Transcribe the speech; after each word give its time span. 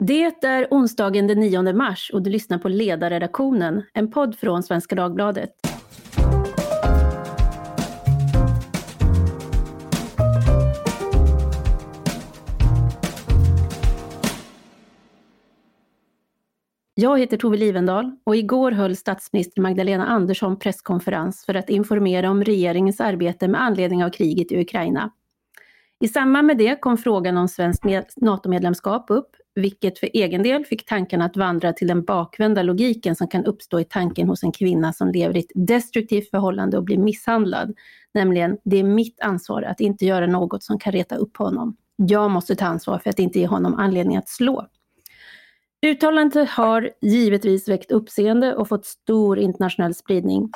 Det 0.00 0.44
är 0.44 0.68
onsdagen 0.70 1.26
den 1.26 1.40
9 1.40 1.72
mars 1.72 2.10
och 2.14 2.22
du 2.22 2.30
lyssnar 2.30 2.58
på 2.58 2.68
Ledarredaktionen, 2.68 3.82
en 3.92 4.10
podd 4.10 4.38
från 4.38 4.62
Svenska 4.62 4.94
Dagbladet. 4.94 5.50
Jag 16.94 17.18
heter 17.18 17.36
Tove 17.36 17.56
Livendal 17.56 18.16
och 18.24 18.36
igår 18.36 18.72
höll 18.72 18.96
statsminister 18.96 19.62
Magdalena 19.62 20.06
Andersson 20.06 20.58
presskonferens 20.58 21.44
för 21.44 21.54
att 21.54 21.70
informera 21.70 22.30
om 22.30 22.44
regeringens 22.44 23.00
arbete 23.00 23.48
med 23.48 23.62
anledning 23.62 24.04
av 24.04 24.10
kriget 24.10 24.52
i 24.52 24.60
Ukraina. 24.60 25.10
I 26.00 26.08
samband 26.08 26.46
med 26.46 26.58
det 26.58 26.80
kom 26.80 26.98
frågan 26.98 27.36
om 27.36 27.48
svenskt 27.48 27.84
NATO-medlemskap 28.16 29.10
upp, 29.10 29.30
vilket 29.58 29.98
för 29.98 30.08
egen 30.12 30.42
del 30.42 30.64
fick 30.64 30.86
tankarna 30.86 31.24
att 31.24 31.36
vandra 31.36 31.72
till 31.72 31.88
den 31.88 32.04
bakvända 32.04 32.62
logiken 32.62 33.16
som 33.16 33.28
kan 33.28 33.44
uppstå 33.44 33.80
i 33.80 33.84
tanken 33.84 34.28
hos 34.28 34.42
en 34.42 34.52
kvinna 34.52 34.92
som 34.92 35.12
lever 35.12 35.36
i 35.36 35.40
ett 35.40 35.50
destruktivt 35.54 36.30
förhållande 36.30 36.76
och 36.76 36.84
blir 36.84 36.98
misshandlad. 36.98 37.74
Nämligen, 38.14 38.58
det 38.64 38.76
är 38.76 38.84
mitt 38.84 39.20
ansvar 39.20 39.62
att 39.62 39.80
inte 39.80 40.06
göra 40.06 40.26
något 40.26 40.62
som 40.62 40.78
kan 40.78 40.92
reta 40.92 41.16
upp 41.16 41.36
honom. 41.36 41.76
Jag 41.96 42.30
måste 42.30 42.56
ta 42.56 42.64
ansvar 42.64 42.98
för 42.98 43.10
att 43.10 43.18
inte 43.18 43.38
ge 43.38 43.46
honom 43.46 43.74
anledning 43.74 44.16
att 44.16 44.28
slå. 44.28 44.66
Uttalandet 45.86 46.48
har 46.48 46.90
givetvis 47.00 47.68
väckt 47.68 47.90
uppseende 47.90 48.54
och 48.54 48.68
fått 48.68 48.86
stor 48.86 49.38
internationell 49.38 49.94
spridning. 49.94 50.50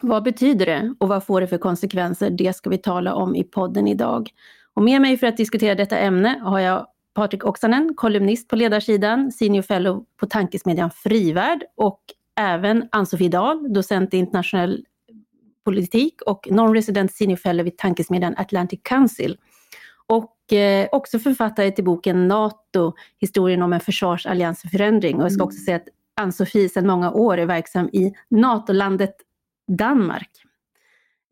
Vad 0.00 0.22
betyder 0.22 0.66
det 0.66 0.94
och 0.98 1.08
vad 1.08 1.24
får 1.24 1.40
det 1.40 1.46
för 1.46 1.58
konsekvenser? 1.58 2.30
Det 2.30 2.56
ska 2.56 2.70
vi 2.70 2.78
tala 2.78 3.14
om 3.14 3.36
i 3.36 3.44
podden 3.44 3.88
idag. 3.88 4.30
Och 4.74 4.82
med 4.82 5.00
mig 5.00 5.16
för 5.16 5.26
att 5.26 5.36
diskutera 5.36 5.74
detta 5.74 5.98
ämne 5.98 6.40
har 6.42 6.60
jag 6.60 6.86
Patrik 7.14 7.44
Oksanen, 7.44 7.94
kolumnist 7.94 8.48
på 8.48 8.56
ledarsidan, 8.56 9.32
senior 9.32 9.62
fellow 9.62 10.04
på 10.16 10.26
tankesmedjan 10.26 10.90
Frivärd 10.90 11.64
och 11.76 12.00
även 12.40 12.88
Ann-Sofie 12.92 13.28
Dahl, 13.28 13.72
docent 13.72 14.14
i 14.14 14.16
internationell 14.16 14.84
politik 15.64 16.22
och 16.26 16.48
non-resident 16.50 17.12
senior 17.12 17.36
fellow 17.36 17.64
vid 17.64 17.78
tankesmedjan 17.78 18.34
Atlantic 18.36 18.80
Council. 18.82 19.38
Och 20.06 20.52
eh, 20.52 20.88
också 20.92 21.18
författare 21.18 21.70
till 21.70 21.84
boken 21.84 22.28
NATO, 22.28 22.92
historien 23.18 23.62
om 23.62 23.72
en 23.72 23.80
försvarsalliansförändring. 23.80 25.16
Och 25.16 25.24
jag 25.24 25.32
ska 25.32 25.44
också 25.44 25.64
säga 25.64 25.76
att 25.76 25.88
Ann-Sofie 26.20 26.68
sedan 26.68 26.86
många 26.86 27.12
år 27.12 27.38
är 27.38 27.46
verksam 27.46 27.88
i 27.92 28.12
NATO-landet 28.28 29.14
Danmark. 29.68 30.30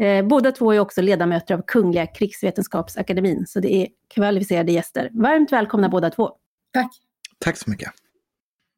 Eh, 0.02 0.24
båda 0.24 0.52
två 0.52 0.72
är 0.72 0.78
också 0.78 1.02
ledamöter 1.02 1.54
av 1.54 1.62
Kungliga 1.66 2.06
krigsvetenskapsakademin, 2.06 3.46
så 3.46 3.60
det 3.60 3.74
är 3.74 3.88
kvalificerade 4.14 4.72
gäster. 4.72 5.10
Varmt 5.12 5.52
välkomna 5.52 5.88
båda 5.88 6.10
två. 6.10 6.30
Tack. 6.72 6.90
Tack 7.38 7.56
så 7.56 7.70
mycket. 7.70 7.92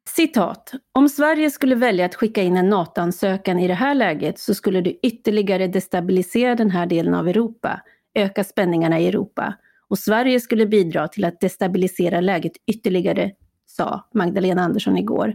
Citat. 0.09 0.71
Om 0.91 1.09
Sverige 1.09 1.51
skulle 1.51 1.75
välja 1.75 2.05
att 2.05 2.15
skicka 2.15 2.41
in 2.41 2.57
en 2.57 2.69
NATO-ansökan 2.69 3.59
i 3.59 3.67
det 3.67 3.73
här 3.73 3.95
läget 3.95 4.39
så 4.39 4.53
skulle 4.53 4.81
det 4.81 5.07
ytterligare 5.07 5.67
destabilisera 5.67 6.55
den 6.55 6.71
här 6.71 6.85
delen 6.85 7.13
av 7.13 7.27
Europa, 7.27 7.81
öka 8.13 8.43
spänningarna 8.43 8.99
i 8.99 9.07
Europa. 9.07 9.53
Och 9.87 9.99
Sverige 9.99 10.39
skulle 10.39 10.65
bidra 10.65 11.07
till 11.07 11.25
att 11.25 11.39
destabilisera 11.39 12.21
läget 12.21 12.53
ytterligare, 12.67 13.31
sa 13.65 14.09
Magdalena 14.13 14.61
Andersson 14.61 14.97
igår. 14.97 15.33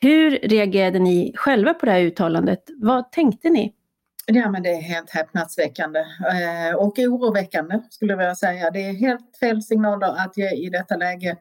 Hur 0.00 0.30
reagerade 0.30 0.98
ni 0.98 1.32
själva 1.36 1.74
på 1.74 1.86
det 1.86 1.92
här 1.92 2.00
uttalandet? 2.00 2.62
Vad 2.76 3.12
tänkte 3.12 3.50
ni? 3.50 3.74
Ja, 4.32 4.50
men 4.50 4.62
det 4.62 4.70
är 4.70 4.80
helt 4.80 5.10
häpnadsväckande 5.10 6.00
eh, 6.00 6.74
och 6.76 6.98
oroväckande 6.98 7.80
skulle 7.90 8.12
jag 8.12 8.18
vilja 8.18 8.34
säga. 8.34 8.70
Det 8.70 8.80
är 8.80 8.92
helt 8.92 9.36
fel 9.40 9.62
signaler 9.62 10.06
att 10.06 10.36
ge 10.36 10.50
i 10.50 10.70
detta 10.70 10.96
läge. 10.96 11.36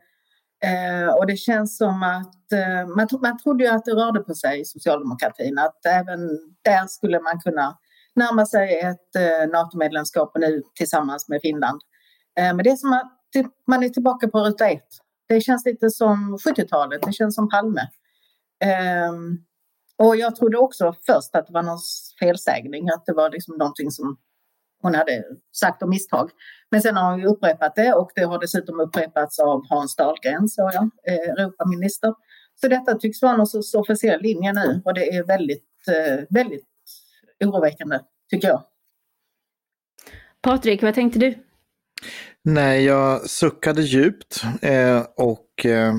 Eh, 0.64 1.08
och 1.08 1.28
det 1.28 1.38
känns 1.38 1.78
som 1.78 2.04
att 2.04 2.52
eh, 2.52 2.88
man, 2.88 3.08
man 3.22 3.38
trodde 3.38 3.64
ju 3.64 3.70
att 3.70 3.86
det 3.86 3.92
rörde 3.92 4.20
på 4.20 4.34
sig 4.34 4.62
i 4.62 4.66
socialdemokratin, 4.66 5.60
att 5.60 5.86
även 5.86 6.20
där 6.62 6.88
skulle 6.88 7.20
man 7.20 7.40
kunna 7.40 7.78
närma 8.16 8.46
sig 8.46 8.80
ett 8.80 9.16
eh, 9.16 9.50
NATO-medlemskap 9.52 10.32
nu 10.36 10.62
tillsammans 10.76 11.30
med 11.30 11.40
Finland. 11.42 11.82
Eh, 12.40 12.56
men 12.56 12.64
det 12.64 12.70
är 12.70 12.76
som 12.76 12.94
att 12.94 13.12
man 13.68 13.84
är 13.84 13.90
tillbaka 13.90 14.28
på 14.28 14.40
ruta 14.40 14.70
ett. 14.70 14.88
Det 15.28 15.42
känns 15.42 15.66
lite 15.66 15.90
som 15.90 16.38
70-talet, 16.38 17.02
det 17.06 17.14
känns 17.14 17.36
som 17.36 17.50
Palme. 17.50 17.82
Ehm, 18.64 19.38
och 19.98 20.16
jag 20.16 20.36
trodde 20.36 20.58
också 20.58 20.96
först 21.06 21.36
att 21.36 21.48
det 21.48 21.54
var 21.54 21.64
någon 21.64 21.80
felsägning, 22.20 22.90
att 22.90 23.06
det 23.06 23.14
var 23.14 23.30
liksom 23.30 23.58
någonting 23.58 23.92
som 23.92 24.18
hon 24.82 24.96
hade 24.96 25.24
sagt 25.52 25.84
av 25.84 25.90
misstag. 25.90 26.32
Men 26.72 26.82
sen 26.82 26.96
har 26.96 27.12
hon 27.12 27.20
ju 27.20 27.26
upprepat 27.26 27.76
det 27.76 27.94
och 27.94 28.12
det 28.16 28.24
har 28.24 28.40
dessutom 28.40 28.80
upprepats 28.80 29.40
av 29.40 29.62
Hans 29.70 29.96
Dahlgren, 29.96 30.48
så 30.48 30.72
jag, 30.74 30.84
eh, 30.84 31.30
Europaminister. 31.30 32.14
Så 32.62 32.68
detta 32.68 32.96
tycks 32.96 33.22
vara 33.22 33.38
någon 33.38 33.48
sorts 33.48 33.74
officiell 33.74 34.22
linje 34.22 34.54
nu 34.54 34.82
och 34.86 34.94
det 34.94 35.16
är 35.16 35.24
väldigt, 35.24 35.88
eh, 35.88 36.24
väldigt 36.30 36.66
oroväckande, 37.46 38.00
tycker 38.30 38.48
jag. 38.48 38.64
Patrik, 40.42 40.84
vad 40.84 40.94
tänkte 40.94 41.20
du? 41.20 41.36
Nej, 42.48 42.84
jag 42.84 43.30
suckade 43.30 43.82
djupt 43.82 44.44
eh, 44.62 45.04
och 45.18 45.66
eh, 45.66 45.94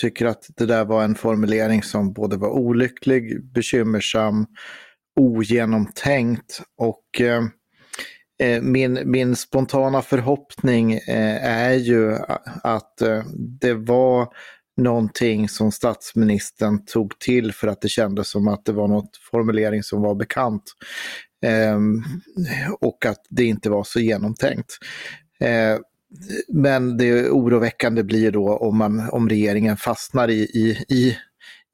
tycker 0.00 0.26
att 0.26 0.44
det 0.56 0.66
där 0.66 0.84
var 0.84 1.04
en 1.04 1.14
formulering 1.14 1.82
som 1.82 2.12
både 2.12 2.36
var 2.36 2.48
olycklig, 2.48 3.52
bekymmersam, 3.52 4.46
ogenomtänkt 5.20 6.62
och 6.76 7.20
eh, 7.20 7.42
eh 8.42 8.62
min, 8.62 9.00
min 9.04 9.36
spontana 9.36 10.02
förhoppning 10.02 10.92
eh, 10.92 11.44
är 11.44 11.74
ju 11.74 12.16
att 12.62 13.00
eh, 13.00 13.24
det 13.60 13.74
var 13.74 14.28
någonting 14.76 15.48
som 15.48 15.72
statsministern 15.72 16.84
tog 16.84 17.18
till 17.18 17.52
för 17.52 17.68
att 17.68 17.80
det 17.80 17.88
kändes 17.88 18.30
som 18.30 18.48
att 18.48 18.64
det 18.64 18.72
var 18.72 18.88
något 18.88 19.16
formulering 19.30 19.82
som 19.82 20.02
var 20.02 20.14
bekant. 20.14 20.62
Och 22.80 23.06
att 23.06 23.20
det 23.30 23.44
inte 23.44 23.70
var 23.70 23.84
så 23.84 24.00
genomtänkt. 24.00 24.78
Men 26.48 26.96
det 26.96 27.30
oroväckande 27.30 28.02
blir 28.02 28.30
då 28.30 28.56
om, 28.56 28.78
man, 28.78 29.10
om 29.10 29.28
regeringen 29.28 29.76
fastnar 29.76 30.28
i, 30.28 30.40
i, 30.40 30.84
i, 30.88 31.16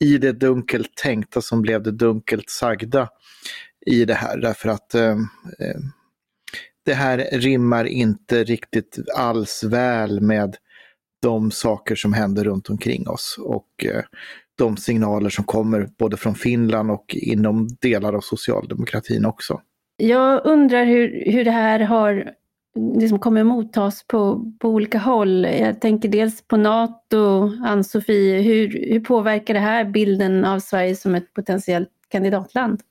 i 0.05 0.19
det 0.19 0.33
dunkelt 0.33 0.95
tänkta 0.95 1.41
som 1.41 1.63
blev 1.63 1.83
det 1.83 1.93
dunkelt 1.93 2.51
sagda 2.51 3.09
i 3.87 4.05
det 4.05 4.15
här. 4.15 4.39
Därför 4.39 4.69
att 4.69 4.95
eh, 4.95 5.11
eh, 5.59 5.81
det 6.85 6.95
här 6.95 7.29
rimmar 7.33 7.85
inte 7.85 8.45
riktigt 8.45 8.99
alls 9.15 9.65
väl 9.65 10.21
med 10.21 10.57
de 11.23 11.51
saker 11.51 11.95
som 11.95 12.13
händer 12.13 12.45
runt 12.45 12.71
omkring 12.71 13.09
oss 13.09 13.37
och 13.41 13.85
eh, 13.85 14.03
de 14.59 14.77
signaler 14.77 15.31
som 15.31 15.45
kommer 15.45 15.89
både 15.99 16.17
från 16.17 16.35
Finland 16.35 16.91
och 16.91 17.15
inom 17.15 17.69
delar 17.81 18.13
av 18.13 18.21
socialdemokratin 18.21 19.27
också. 19.27 19.61
Jag 19.97 20.47
undrar 20.47 20.85
hur, 20.85 21.33
hur 21.33 21.45
det 21.45 21.51
här 21.51 21.81
har 21.81 22.33
liksom 22.77 23.19
kommer 23.19 23.45
mottas 23.45 24.05
på, 24.07 24.53
på 24.61 24.69
olika 24.69 24.99
håll. 24.99 25.45
Jag 25.45 25.81
tänker 25.81 26.09
dels 26.09 26.43
på 26.43 26.57
NATO, 26.57 27.51
Ann-Sofie, 27.65 28.41
hur, 28.41 28.89
hur 28.93 29.01
påverkar 29.01 29.55
det 29.55 29.61
här 29.61 29.85
bilden 29.85 30.45
av 30.45 30.59
Sverige 30.59 30.97
som 30.97 31.15
ett 31.15 31.35
potentiellt 31.35 31.91
kandidatland? 32.09 32.83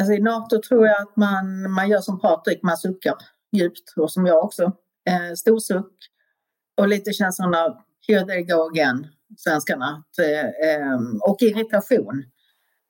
Alltså 0.00 0.12
I 0.12 0.20
NATO 0.20 0.62
tror 0.68 0.86
jag 0.86 1.02
att 1.02 1.16
man, 1.16 1.72
man 1.72 1.88
gör 1.88 2.00
som 2.00 2.20
Patrik, 2.20 2.62
man 2.62 2.76
suckar 2.76 3.14
djupt 3.52 3.92
och 3.96 4.12
som 4.12 4.26
jag 4.26 4.44
också. 4.44 4.62
Eh, 5.08 5.34
stor 5.36 5.58
suck 5.58 5.92
och 6.76 6.88
lite 6.88 7.12
känslan 7.12 7.54
av 7.54 7.76
here 8.08 8.26
they 8.26 8.42
go 8.42 8.70
again, 8.70 9.06
svenskarna. 9.36 10.04
Att, 10.10 10.18
eh, 10.18 10.70
ehm, 10.70 11.20
och 11.20 11.42
irritation. 11.42 12.24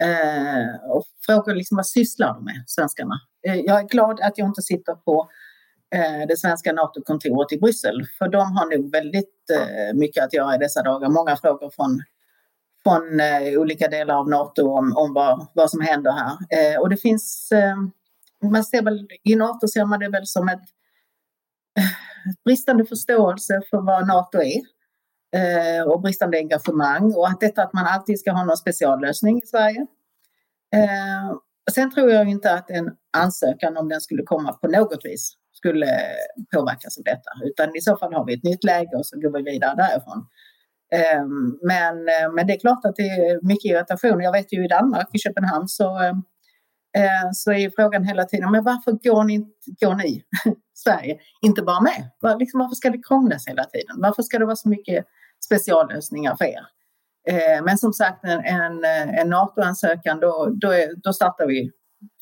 Eh, 0.02 0.90
och 0.90 1.04
frågar 1.26 1.54
liksom 1.54 1.76
vad 1.76 1.86
sysslar 1.86 2.34
de 2.34 2.44
med, 2.44 2.64
svenskarna? 2.66 3.20
Eh, 3.46 3.54
jag 3.56 3.80
är 3.80 3.88
glad 3.88 4.20
att 4.20 4.38
jag 4.38 4.48
inte 4.48 4.62
sitter 4.62 4.94
på 4.94 5.28
Eh, 5.94 6.26
det 6.28 6.38
svenska 6.38 6.72
NATO-kontoret 6.72 7.52
i 7.52 7.58
Bryssel. 7.58 8.06
För 8.18 8.28
de 8.28 8.56
har 8.56 8.76
nog 8.76 8.92
väldigt 8.92 9.50
eh, 9.50 9.94
mycket 9.94 10.24
att 10.24 10.32
göra 10.32 10.54
i 10.54 10.58
dessa 10.58 10.82
dagar. 10.82 11.08
Många 11.08 11.36
frågor 11.36 11.70
från, 11.70 12.02
från 12.82 13.20
eh, 13.20 13.60
olika 13.60 13.88
delar 13.88 14.14
av 14.14 14.28
NATO 14.28 14.70
om, 14.70 14.96
om 14.96 15.14
vad, 15.14 15.46
vad 15.54 15.70
som 15.70 15.80
händer 15.80 16.12
här. 16.12 16.32
Eh, 16.50 16.80
och 16.80 16.90
det 16.90 16.96
finns, 16.96 17.52
eh, 17.52 17.76
man 18.50 18.64
ser 18.64 18.82
väl, 18.82 19.08
i 19.22 19.36
NATO 19.36 19.68
ser 19.68 19.84
man 19.84 20.00
det 20.00 20.08
väl 20.08 20.26
som 20.26 20.48
ett 20.48 20.64
bristande 22.44 22.84
förståelse 22.84 23.60
för 23.70 23.80
vad 23.80 24.06
NATO 24.06 24.38
är 24.42 24.60
och 25.86 26.00
bristande 26.00 26.38
engagemang 26.38 27.14
och 27.14 27.28
att 27.28 27.40
detta 27.40 27.62
att 27.62 27.72
man 27.72 27.86
alltid 27.86 28.20
ska 28.20 28.32
ha 28.32 28.44
någon 28.44 28.56
speciallösning 28.56 29.38
i 29.38 29.46
Sverige. 29.46 29.86
Sen 31.74 31.94
tror 31.94 32.10
jag 32.10 32.28
inte 32.28 32.54
att 32.54 32.70
en 32.70 32.90
ansökan, 33.16 33.76
om 33.76 33.88
den 33.88 34.00
skulle 34.00 34.22
komma 34.22 34.52
på 34.52 34.68
något 34.68 35.04
vis, 35.04 35.36
skulle 35.62 35.86
påverkas 36.54 36.98
av 36.98 37.04
detta. 37.04 37.30
Utan 37.44 37.76
i 37.76 37.80
så 37.80 37.96
fall 37.96 38.14
har 38.14 38.24
vi 38.26 38.34
ett 38.34 38.44
nytt 38.44 38.64
läge 38.64 38.96
och 38.96 39.06
så 39.06 39.20
går 39.20 39.30
vi 39.30 39.42
vidare 39.42 39.74
därifrån. 39.74 40.26
Ehm, 40.92 41.58
men, 41.62 42.08
eh, 42.08 42.32
men 42.34 42.46
det 42.46 42.52
är 42.52 42.58
klart 42.58 42.84
att 42.84 42.96
det 42.96 43.08
är 43.08 43.46
mycket 43.46 43.70
irritation. 43.70 44.20
Jag 44.20 44.32
vet 44.32 44.52
ju 44.52 44.64
i 44.64 44.68
Danmark, 44.68 45.08
i 45.12 45.18
Köpenhamn, 45.18 45.68
så, 45.68 46.00
eh, 46.00 46.14
eh, 47.02 47.30
så 47.32 47.52
är 47.52 47.70
frågan 47.76 48.04
hela 48.04 48.24
tiden, 48.24 48.50
men 48.50 48.64
varför 48.64 48.92
går 48.92 49.24
ni, 49.24 49.38
går 49.80 49.94
ni 49.94 50.24
Sverige, 50.74 51.18
inte 51.42 51.62
bara 51.62 51.80
med? 51.80 52.10
Var, 52.20 52.38
liksom, 52.38 52.60
varför 52.60 52.74
ska 52.74 52.90
det 52.90 53.02
krånglas 53.08 53.48
hela 53.48 53.64
tiden? 53.64 53.96
Varför 53.98 54.22
ska 54.22 54.38
det 54.38 54.44
vara 54.44 54.56
så 54.56 54.68
mycket 54.68 55.04
speciallösningar 55.44 56.36
för 56.36 56.44
er. 56.44 56.66
Men 57.62 57.78
som 57.78 57.92
sagt, 57.92 58.24
en, 58.24 58.40
en, 58.44 58.84
en 59.20 59.28
NATO-ansökan, 59.28 60.20
då, 60.20 60.48
då, 60.60 60.72
då 60.96 61.12
startar 61.12 61.46
vi 61.46 61.70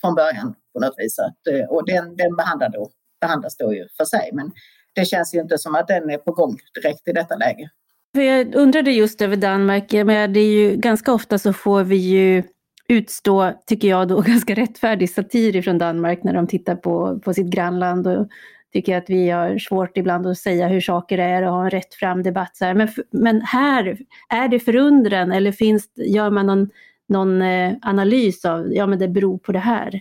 från 0.00 0.14
början 0.14 0.54
på 0.72 0.80
något 0.80 0.94
vis. 0.98 1.18
Att, 1.18 1.68
och 1.68 1.86
den, 1.86 2.16
den 2.16 2.36
behandlar 2.36 2.68
då, 2.68 2.90
behandlas 3.20 3.56
då 3.56 3.74
ju 3.74 3.88
för 3.96 4.04
sig. 4.04 4.30
Men 4.32 4.52
det 4.94 5.04
känns 5.04 5.34
ju 5.34 5.40
inte 5.40 5.58
som 5.58 5.74
att 5.74 5.88
den 5.88 6.10
är 6.10 6.18
på 6.18 6.32
gång 6.32 6.58
direkt 6.74 7.08
i 7.08 7.12
detta 7.12 7.36
läge. 7.36 7.70
För 8.14 8.22
jag 8.22 8.54
undrade 8.54 8.90
just 8.90 9.22
över 9.22 9.36
Danmark, 9.36 9.92
men 9.92 10.32
det 10.32 10.40
är 10.40 10.52
ju 10.52 10.76
ganska 10.76 11.12
ofta 11.12 11.38
så 11.38 11.52
får 11.52 11.84
vi 11.84 11.96
ju 11.96 12.42
utstå, 12.88 13.52
tycker 13.66 13.88
jag 13.88 14.08
då, 14.08 14.20
ganska 14.26 14.54
rättfärdig 14.54 15.10
satir 15.10 15.62
från 15.62 15.78
Danmark 15.78 16.22
när 16.22 16.34
de 16.34 16.46
tittar 16.46 16.76
på, 16.76 17.20
på 17.24 17.34
sitt 17.34 17.46
grannland 17.46 18.06
och 18.06 18.28
tycker 18.72 18.96
att 18.96 19.10
vi 19.10 19.30
har 19.30 19.58
svårt 19.58 19.96
ibland 19.96 20.26
att 20.26 20.38
säga 20.38 20.68
hur 20.68 20.80
saker 20.80 21.18
är 21.18 21.42
och 21.42 21.52
ha 21.52 21.64
en 21.64 21.70
rättfram 21.70 22.22
debatt. 22.22 22.56
Så 22.56 22.64
här. 22.64 22.74
Men, 22.74 22.88
men 23.10 23.40
här, 23.40 23.98
är 24.28 24.48
det 24.48 24.60
förundran 24.60 25.32
eller 25.32 25.52
finns, 25.52 25.90
gör 25.96 26.30
man 26.30 26.46
någon, 26.46 26.70
någon 27.08 27.42
eh, 27.42 27.72
analys 27.82 28.44
av, 28.44 28.74
ja 28.74 28.86
men 28.86 28.98
det 28.98 29.08
beror 29.08 29.38
på 29.38 29.52
det 29.52 29.58
här? 29.58 30.00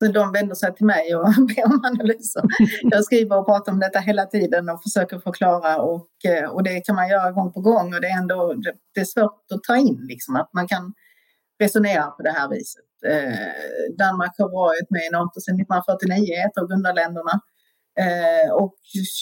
De 0.00 0.32
vänder 0.32 0.54
sig 0.54 0.74
till 0.74 0.86
mig 0.86 1.16
och 1.16 1.24
ber 1.56 1.64
om 1.66 1.84
analyser. 1.84 2.42
Jag 2.82 3.04
skriver 3.04 3.38
och 3.38 3.46
pratar 3.46 3.72
om 3.72 3.80
detta 3.80 3.98
hela 3.98 4.26
tiden 4.26 4.68
och 4.68 4.82
försöker 4.82 5.18
förklara 5.18 5.80
och, 5.82 6.08
eh, 6.24 6.50
och 6.50 6.62
det 6.62 6.80
kan 6.80 6.94
man 6.94 7.08
göra 7.08 7.32
gång 7.32 7.52
på 7.52 7.60
gång 7.60 7.94
och 7.94 8.00
det 8.00 8.06
är 8.06 8.18
ändå 8.18 8.54
det 8.94 9.00
är 9.00 9.04
svårt 9.04 9.44
att 9.54 9.62
ta 9.62 9.76
in 9.76 10.06
liksom 10.08 10.36
att 10.36 10.52
man 10.52 10.68
kan 10.68 10.94
resonera 11.58 12.06
på 12.06 12.22
det 12.22 12.30
här 12.30 12.48
viset. 12.48 12.84
Eh, 13.06 13.94
Danmark 13.98 14.34
har 14.38 14.50
varit 14.50 14.90
med 14.90 15.02
i 15.02 15.10
NATO 15.12 15.40
sedan 15.40 15.60
1949, 15.60 16.34
ett 16.46 16.58
av 16.58 16.68
grundarländerna 16.68 17.40
eh, 18.00 18.52
och 18.52 18.74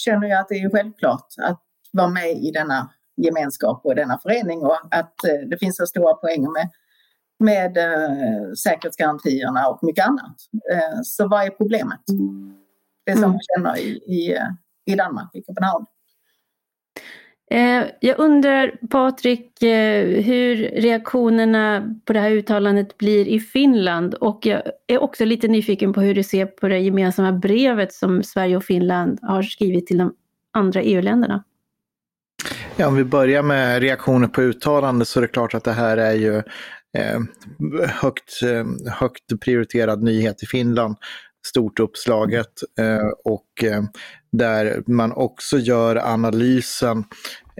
känner 0.04 0.26
ju 0.26 0.32
att 0.32 0.48
det 0.48 0.54
är 0.54 0.70
självklart 0.70 1.26
att 1.42 1.60
vara 1.92 2.08
med 2.08 2.30
i 2.30 2.50
denna 2.50 2.90
gemenskap 3.16 3.80
och 3.84 3.94
denna 3.94 4.18
förening 4.18 4.58
och 4.58 4.78
att 4.90 5.24
eh, 5.28 5.48
det 5.50 5.58
finns 5.58 5.76
så 5.76 5.86
stora 5.86 6.14
poänger 6.14 6.50
med 6.50 6.70
med 7.38 7.76
eh, 7.76 8.52
säkerhetsgarantierna 8.64 9.68
och 9.68 9.78
mycket 9.82 10.06
annat. 10.06 10.36
Eh, 10.72 11.00
så 11.04 11.28
vad 11.28 11.46
är 11.46 11.50
problemet? 11.50 12.00
Det 13.06 13.12
som 13.12 13.24
mm. 13.24 13.30
man 13.30 13.40
känner 13.40 13.78
i, 13.78 13.88
i, 13.90 14.38
i 14.86 14.94
Danmark, 14.94 15.30
i 15.34 15.42
Köpenhamn. 15.42 15.86
Eh, 17.50 17.84
jag 18.00 18.18
undrar 18.18 18.86
Patrik, 18.90 19.62
eh, 19.62 20.22
hur 20.22 20.56
reaktionerna 20.56 21.94
på 22.04 22.12
det 22.12 22.20
här 22.20 22.30
uttalandet 22.30 22.98
blir 22.98 23.28
i 23.28 23.40
Finland 23.40 24.14
och 24.14 24.46
jag 24.46 24.62
är 24.86 25.02
också 25.02 25.24
lite 25.24 25.48
nyfiken 25.48 25.92
på 25.92 26.00
hur 26.00 26.14
du 26.14 26.22
ser 26.22 26.46
på 26.46 26.68
det 26.68 26.78
gemensamma 26.78 27.32
brevet 27.32 27.92
som 27.92 28.22
Sverige 28.22 28.56
och 28.56 28.64
Finland 28.64 29.18
har 29.22 29.42
skrivit 29.42 29.86
till 29.86 29.98
de 29.98 30.14
andra 30.52 30.82
EU-länderna. 30.82 31.44
Ja, 32.76 32.88
om 32.88 32.96
vi 32.96 33.04
börjar 33.04 33.42
med 33.42 33.80
reaktioner 33.80 34.28
på 34.28 34.42
uttalande 34.42 35.04
så 35.04 35.20
är 35.20 35.22
det 35.22 35.28
klart 35.28 35.54
att 35.54 35.64
det 35.64 35.72
här 35.72 35.96
är 35.96 36.14
ju 36.14 36.42
Eh, 36.94 37.20
högt, 37.88 38.42
eh, 38.42 38.92
högt 38.92 39.40
prioriterad 39.40 40.02
nyhet 40.02 40.42
i 40.42 40.46
Finland, 40.46 40.96
stort 41.46 41.80
uppslaget 41.80 42.52
eh, 42.78 43.08
och 43.24 43.64
eh, 43.64 43.82
där 44.32 44.82
man 44.86 45.12
också 45.12 45.58
gör 45.58 45.96
analysen 45.96 47.04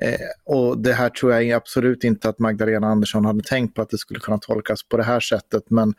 eh, 0.02 0.54
och 0.54 0.78
det 0.78 0.92
här 0.92 1.08
tror 1.08 1.32
jag 1.32 1.50
absolut 1.50 2.04
inte 2.04 2.28
att 2.28 2.38
Magdalena 2.38 2.86
Andersson 2.86 3.25
hade 3.25 3.42
tänkt 3.42 3.75
på 3.75 3.82
att 3.82 3.90
det 3.90 3.98
skulle 3.98 4.20
kunna 4.20 4.38
tolkas 4.38 4.88
på 4.88 4.96
det 4.96 5.04
här 5.04 5.20
sättet. 5.20 5.62
Men, 5.70 5.94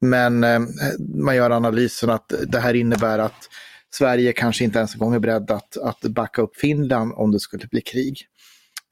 men 0.00 0.44
eh, 0.44 0.60
man 1.14 1.36
gör 1.36 1.50
analysen 1.50 2.10
att 2.10 2.32
det 2.46 2.58
här 2.58 2.74
innebär 2.74 3.18
att 3.18 3.48
Sverige 3.94 4.32
kanske 4.32 4.64
inte 4.64 4.78
ens 4.78 4.94
en 4.94 4.98
gång 4.98 5.14
är 5.14 5.18
beredd 5.18 5.50
att, 5.50 5.76
att 5.76 6.00
backa 6.00 6.42
upp 6.42 6.56
Finland 6.56 7.12
om 7.16 7.32
det 7.32 7.40
skulle 7.40 7.66
bli 7.66 7.80
krig. 7.80 8.26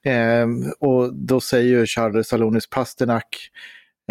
Eh, 0.04 0.46
och 0.80 1.14
då 1.14 1.40
säger 1.40 1.86
Charles 1.86 2.28
Salonis 2.28 2.70
Pasternak 2.70 3.50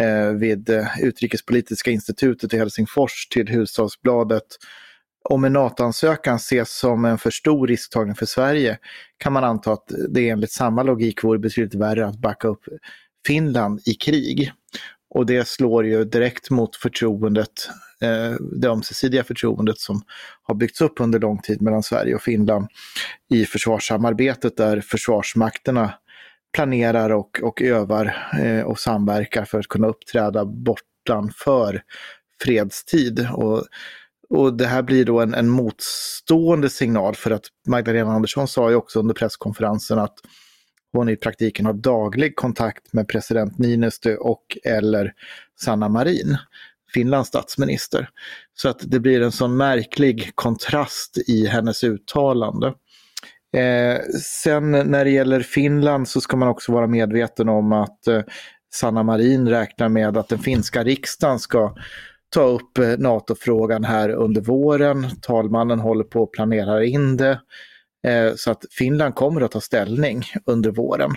Eh, 0.00 0.32
vid 0.32 0.70
eh, 0.70 0.86
Utrikespolitiska 1.02 1.90
institutet 1.90 2.54
i 2.54 2.58
Helsingfors 2.58 3.28
till 3.28 3.48
Hushållsbladet 3.48 4.46
om 5.28 5.44
en 5.44 5.52
NATO-ansökan 5.52 6.36
ses 6.36 6.78
som 6.78 7.04
en 7.04 7.18
för 7.18 7.30
stor 7.30 7.66
risktagning 7.66 8.14
för 8.14 8.26
Sverige 8.26 8.78
kan 9.18 9.32
man 9.32 9.44
anta 9.44 9.72
att 9.72 9.92
det 10.08 10.28
enligt 10.28 10.52
samma 10.52 10.82
logik 10.82 11.24
vore 11.24 11.38
betydligt 11.38 11.74
värre 11.74 12.06
att 12.06 12.18
backa 12.18 12.48
upp 12.48 12.64
Finland 13.26 13.80
i 13.86 13.94
krig. 13.94 14.52
Och 15.10 15.26
det 15.26 15.48
slår 15.48 15.86
ju 15.86 16.04
direkt 16.04 16.50
mot 16.50 16.76
förtroendet, 16.76 17.68
eh, 18.00 18.32
det 18.60 18.68
ömsesidiga 18.68 19.24
förtroendet 19.24 19.78
som 19.78 20.02
har 20.42 20.54
byggts 20.54 20.80
upp 20.80 21.00
under 21.00 21.18
lång 21.18 21.38
tid 21.38 21.62
mellan 21.62 21.82
Sverige 21.82 22.14
och 22.14 22.22
Finland 22.22 22.66
i 23.30 23.44
försvarssamarbetet 23.44 24.56
där 24.56 24.80
försvarsmakterna 24.80 25.94
planerar 26.52 27.10
och, 27.10 27.40
och 27.42 27.62
övar 27.62 28.30
eh, 28.40 28.62
och 28.62 28.78
samverkar 28.78 29.44
för 29.44 29.58
att 29.58 29.68
kunna 29.68 29.86
uppträda 29.86 30.44
bortanför 30.44 31.82
fredstid. 32.42 33.28
Och, 33.32 33.64
och 34.28 34.54
det 34.56 34.66
här 34.66 34.82
blir 34.82 35.04
då 35.04 35.20
en, 35.20 35.34
en 35.34 35.48
motstående 35.48 36.70
signal 36.70 37.14
för 37.14 37.30
att 37.30 37.44
Magdalena 37.66 38.12
Andersson 38.12 38.48
sa 38.48 38.70
ju 38.70 38.76
också 38.76 38.98
under 38.98 39.14
presskonferensen 39.14 39.98
att 39.98 40.14
hon 40.92 41.08
i 41.08 41.16
praktiken 41.16 41.66
har 41.66 41.72
daglig 41.72 42.36
kontakt 42.36 42.92
med 42.92 43.08
president 43.08 43.58
Niinistö 43.58 44.16
och 44.16 44.58
eller 44.64 45.12
Sanna 45.60 45.88
Marin, 45.88 46.36
Finlands 46.94 47.28
statsminister. 47.28 48.08
Så 48.54 48.68
att 48.68 48.78
det 48.82 49.00
blir 49.00 49.22
en 49.22 49.32
sån 49.32 49.56
märklig 49.56 50.32
kontrast 50.34 51.18
i 51.26 51.46
hennes 51.46 51.84
uttalande. 51.84 52.74
Eh, 53.56 54.00
sen 54.22 54.70
när 54.70 55.04
det 55.04 55.10
gäller 55.10 55.40
Finland 55.40 56.08
så 56.08 56.20
ska 56.20 56.36
man 56.36 56.48
också 56.48 56.72
vara 56.72 56.86
medveten 56.86 57.48
om 57.48 57.72
att 57.72 58.06
eh, 58.06 58.22
Sanna 58.74 59.02
Marin 59.02 59.48
räknar 59.48 59.88
med 59.88 60.16
att 60.16 60.28
den 60.28 60.38
finska 60.38 60.84
riksdagen 60.84 61.38
ska 61.38 61.74
ta 62.30 62.42
upp 62.42 62.78
eh, 62.78 62.98
NATO-frågan 62.98 63.84
här 63.84 64.10
under 64.10 64.40
våren. 64.40 65.06
Talmannen 65.22 65.80
håller 65.80 66.04
på 66.04 66.22
att 66.22 66.32
planera 66.32 66.84
in 66.84 67.16
det. 67.16 67.40
Eh, 68.06 68.34
så 68.36 68.50
att 68.50 68.64
Finland 68.70 69.14
kommer 69.14 69.40
att 69.40 69.50
ta 69.50 69.60
ställning 69.60 70.22
under 70.46 70.70
våren. 70.70 71.10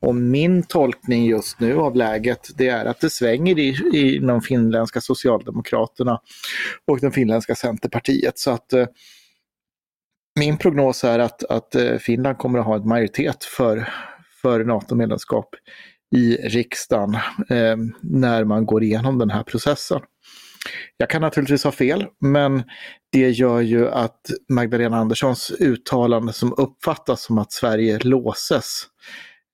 Och 0.00 0.14
min 0.14 0.62
tolkning 0.62 1.26
just 1.26 1.60
nu 1.60 1.76
av 1.76 1.96
läget 1.96 2.48
det 2.56 2.68
är 2.68 2.84
att 2.84 3.00
det 3.00 3.10
svänger 3.10 3.58
i, 3.58 3.68
i 3.92 4.18
de 4.18 4.40
finländska 4.40 5.00
socialdemokraterna 5.00 6.20
och 6.86 7.00
det 7.00 7.10
finländska 7.10 7.54
centerpartiet. 7.54 8.38
Så 8.38 8.50
att 8.50 8.72
eh, 8.72 8.86
min 10.40 10.58
prognos 10.58 11.04
är 11.04 11.18
att, 11.18 11.44
att 11.44 11.74
eh, 11.74 11.96
Finland 11.96 12.38
kommer 12.38 12.58
att 12.58 12.66
ha 12.66 12.76
en 12.76 12.88
majoritet 12.88 13.44
för, 13.44 13.88
för 14.42 14.64
NATO-medlemskap 14.64 15.54
i 16.16 16.36
riksdagen 16.36 17.14
eh, 17.48 17.76
när 18.00 18.44
man 18.44 18.66
går 18.66 18.82
igenom 18.82 19.18
den 19.18 19.30
här 19.30 19.42
processen. 19.42 20.00
Jag 20.96 21.10
kan 21.10 21.22
naturligtvis 21.22 21.64
ha 21.64 21.72
fel, 21.72 22.06
men 22.20 22.62
det 23.12 23.30
gör 23.30 23.60
ju 23.60 23.88
att 23.88 24.20
Magdalena 24.48 24.96
Anderssons 24.96 25.50
uttalande 25.50 26.32
som 26.32 26.54
uppfattas 26.56 27.22
som 27.22 27.38
att 27.38 27.52
Sverige 27.52 27.98
låses 27.98 28.82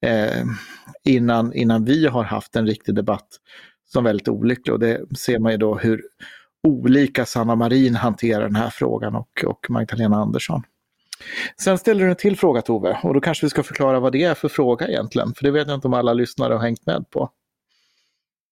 eh, 0.07 0.45
innan, 1.05 1.55
innan 1.55 1.85
vi 1.85 2.07
har 2.07 2.25
haft 2.25 2.57
en 2.57 2.67
riktig 2.67 2.95
debatt 2.95 3.29
som 3.93 4.05
väldigt 4.05 4.29
olycklig. 4.29 4.75
Och 4.75 4.81
det 4.81 5.19
ser 5.19 5.39
man 5.39 5.53
ju 5.53 5.59
då 5.59 5.79
hur 5.79 6.03
olika 6.69 7.27
Sanna 7.27 7.55
Marin 7.55 7.95
hanterar 7.95 8.43
den 8.43 8.57
här 8.57 8.71
frågan 8.71 9.15
och, 9.15 9.45
och 9.47 9.67
Magdalena 9.71 10.17
Andersson. 10.17 10.63
Sen 11.63 11.79
ställer 11.79 12.05
du 12.05 12.11
en 12.11 12.17
till 12.17 12.37
fråga 12.37 12.63
Tove 12.63 12.99
och 13.03 13.15
då 13.15 13.21
kanske 13.21 13.47
vi 13.47 13.51
ska 13.51 13.63
förklara 13.63 14.01
vad 14.01 14.13
det 14.13 14.23
är 14.23 14.35
för 14.35 14.49
fråga 14.49 14.89
egentligen, 14.89 15.35
för 15.35 15.45
det 15.45 15.51
vet 15.51 15.69
jag 15.69 15.75
inte 15.75 15.89
om 15.89 15.95
alla 15.95 16.13
lyssnare 16.13 16.55
har 16.55 16.61
hängt 16.61 16.87
med 16.87 17.11
på. 17.11 17.31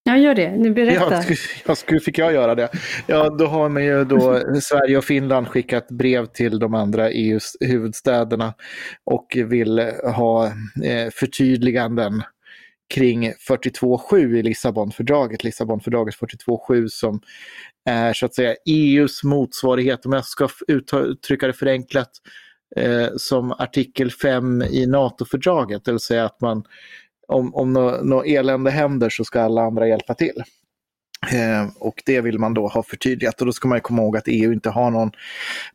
Jag 0.09 0.19
gör 0.19 0.35
det, 0.35 0.57
nu 0.57 0.71
berätta. 0.71 1.23
Ja, 1.29 1.37
ja, 1.67 1.75
skulle, 1.75 2.01
fick 2.01 2.19
jag 2.19 2.33
göra 2.33 2.55
det? 2.55 2.69
Ja, 3.07 3.31
då 3.31 3.47
har 3.47 3.69
man 3.69 3.85
ju 3.85 4.05
då 4.05 4.43
Sverige 4.61 4.99
och 4.99 5.05
Finland 5.05 5.49
skickat 5.49 5.89
brev 5.89 6.27
till 6.27 6.59
de 6.59 6.75
andra 6.75 7.11
EUs 7.11 7.57
huvudstäderna 7.61 8.55
och 9.05 9.37
vill 9.47 9.79
ha 10.17 10.47
eh, 10.85 11.11
förtydliganden 11.13 12.23
kring 12.95 13.33
42.7 13.33 14.37
i 14.37 14.43
Lissabonfördraget, 14.43 15.45
Lissabonfördraget 15.45 16.15
42.7 16.15 16.89
som 16.89 17.21
är 17.89 18.13
så 18.13 18.27
att 18.27 18.35
säga 18.35 18.55
EUs 18.67 19.25
motsvarighet, 19.25 20.07
om 20.07 20.13
jag 20.13 20.25
ska 20.25 20.49
uttrycka 20.69 21.47
det 21.47 21.53
förenklat, 21.53 22.11
eh, 22.77 23.09
som 23.17 23.53
artikel 23.53 24.11
5 24.11 24.63
i 24.63 24.87
NATO-fördraget, 24.87 25.85
det 25.85 25.91
vill 25.91 26.01
säga 26.01 26.25
att 26.25 26.41
man 26.41 26.65
om, 27.29 27.55
om 27.55 27.73
något 27.73 28.05
no 28.05 28.25
elände 28.25 28.71
händer 28.71 29.11
så 29.11 29.25
ska 29.25 29.41
alla 29.41 29.63
andra 29.63 29.89
hjälpa 29.89 30.15
till. 30.15 30.43
Eh, 31.33 31.69
och 31.79 32.03
det 32.07 32.21
vill 32.21 32.39
man 32.39 32.55
då 32.55 32.69
ha 32.69 32.83
förtydligat 32.83 33.41
och 33.41 33.47
då 33.47 33.53
ska 33.53 33.69
man 33.69 33.81
komma 33.81 34.03
ihåg 34.03 34.17
att 34.17 34.29
EU 34.29 34.53
inte 34.53 34.71
har 34.71 34.91
någon 34.91 35.11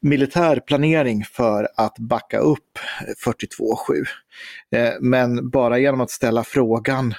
militär 0.02 0.60
planering 0.60 1.24
för 1.24 1.68
att 1.76 2.00
backa 2.00 2.38
upp 2.38 2.80
42.7. 3.26 4.06
Eh, 4.76 4.94
men 5.02 5.50
bara 5.50 5.80
genom 5.80 6.02
att 6.02 6.12
ställa 6.12 6.44
frågan 6.44 7.14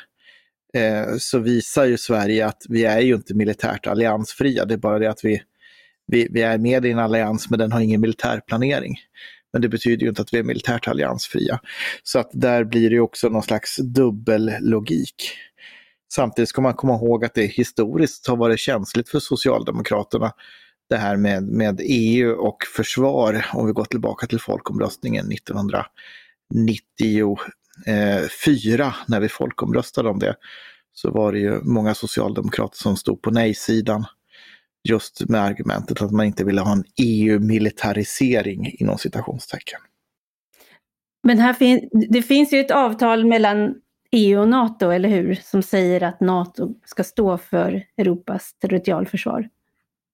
eh, 0.75 1.17
så 1.19 1.39
visar 1.39 1.85
ju 1.85 1.99
Sverige 1.99 2.47
att 2.47 2.63
vi 2.69 2.85
är 2.85 3.01
ju 3.01 3.15
inte 3.15 3.35
militärt 3.35 3.87
alliansfria, 3.87 4.65
det 4.65 4.75
är 4.75 4.79
bara 4.79 4.99
det 4.99 5.11
att 5.11 5.25
vi, 5.25 5.43
vi, 6.07 6.29
vi 6.31 6.43
är 6.43 6.59
med 6.59 6.87
i 6.87 6.91
en 6.91 6.99
allians 6.99 7.51
men 7.51 7.59
den 7.59 7.73
har 7.73 7.81
ingen 7.81 8.01
militär 8.01 8.41
planering. 8.47 8.97
Men 9.53 9.63
det 9.63 9.69
betyder 9.69 10.03
ju 10.03 10.09
inte 10.09 10.23
att 10.23 10.35
vi 10.35 10.39
är 10.39 10.43
militärt 10.43 10.89
alliansfria. 10.89 11.61
Så 12.03 12.19
att 12.19 12.31
där 12.33 12.65
blir 12.65 12.91
det 12.91 13.01
också 13.01 13.29
någon 13.29 13.43
slags 13.43 13.77
dubbellogik. 13.77 15.15
Samtidigt 16.13 16.49
ska 16.49 16.63
man 16.63 16.75
komma 16.75 16.95
ihåg 16.95 17.25
att 17.25 17.35
det 17.35 17.47
historiskt 17.47 18.27
har 18.27 18.37
varit 18.37 18.61
känsligt 18.61 19.09
för 19.09 19.19
Socialdemokraterna 19.19 20.33
det 20.89 20.97
här 20.97 21.17
med, 21.17 21.43
med 21.43 21.81
EU 21.85 22.33
och 22.33 22.57
försvar, 22.77 23.47
om 23.53 23.67
vi 23.67 23.73
går 23.73 23.85
tillbaka 23.85 24.27
till 24.27 24.41
folkomröstningen 24.41 25.33
1994 25.33 27.37
Eh, 27.87 28.29
när 29.07 29.21
vi 29.21 29.29
folkomröstade 29.29 30.09
om 30.09 30.19
det, 30.19 30.37
så 30.93 31.11
var 31.11 31.33
det 31.33 31.39
ju 31.39 31.61
många 31.63 31.95
socialdemokrater 31.95 32.77
som 32.77 32.97
stod 32.97 33.23
på 33.23 33.31
nej-sidan. 33.31 34.05
Just 34.89 35.29
med 35.29 35.41
argumentet 35.41 36.03
att 36.03 36.11
man 36.11 36.27
inte 36.27 36.45
ville 36.45 36.61
ha 36.61 36.73
en 36.73 36.85
EU-militarisering 36.97 38.75
inom 38.79 38.99
citationstecken. 38.99 39.81
Men 41.23 41.39
här 41.39 41.53
fin 41.53 41.89
det 41.93 42.23
finns 42.23 42.53
ju 42.53 42.61
ett 42.61 42.71
avtal 42.71 43.27
mellan 43.27 43.75
EU 44.11 44.41
och 44.41 44.49
NATO, 44.49 44.91
eller 44.91 45.09
hur? 45.09 45.35
Som 45.35 45.63
säger 45.63 46.03
att 46.03 46.21
NATO 46.21 46.75
ska 46.85 47.05
stå 47.05 47.39
för 47.39 47.87
Europas 47.97 48.55
territorialförsvar. 48.59 49.49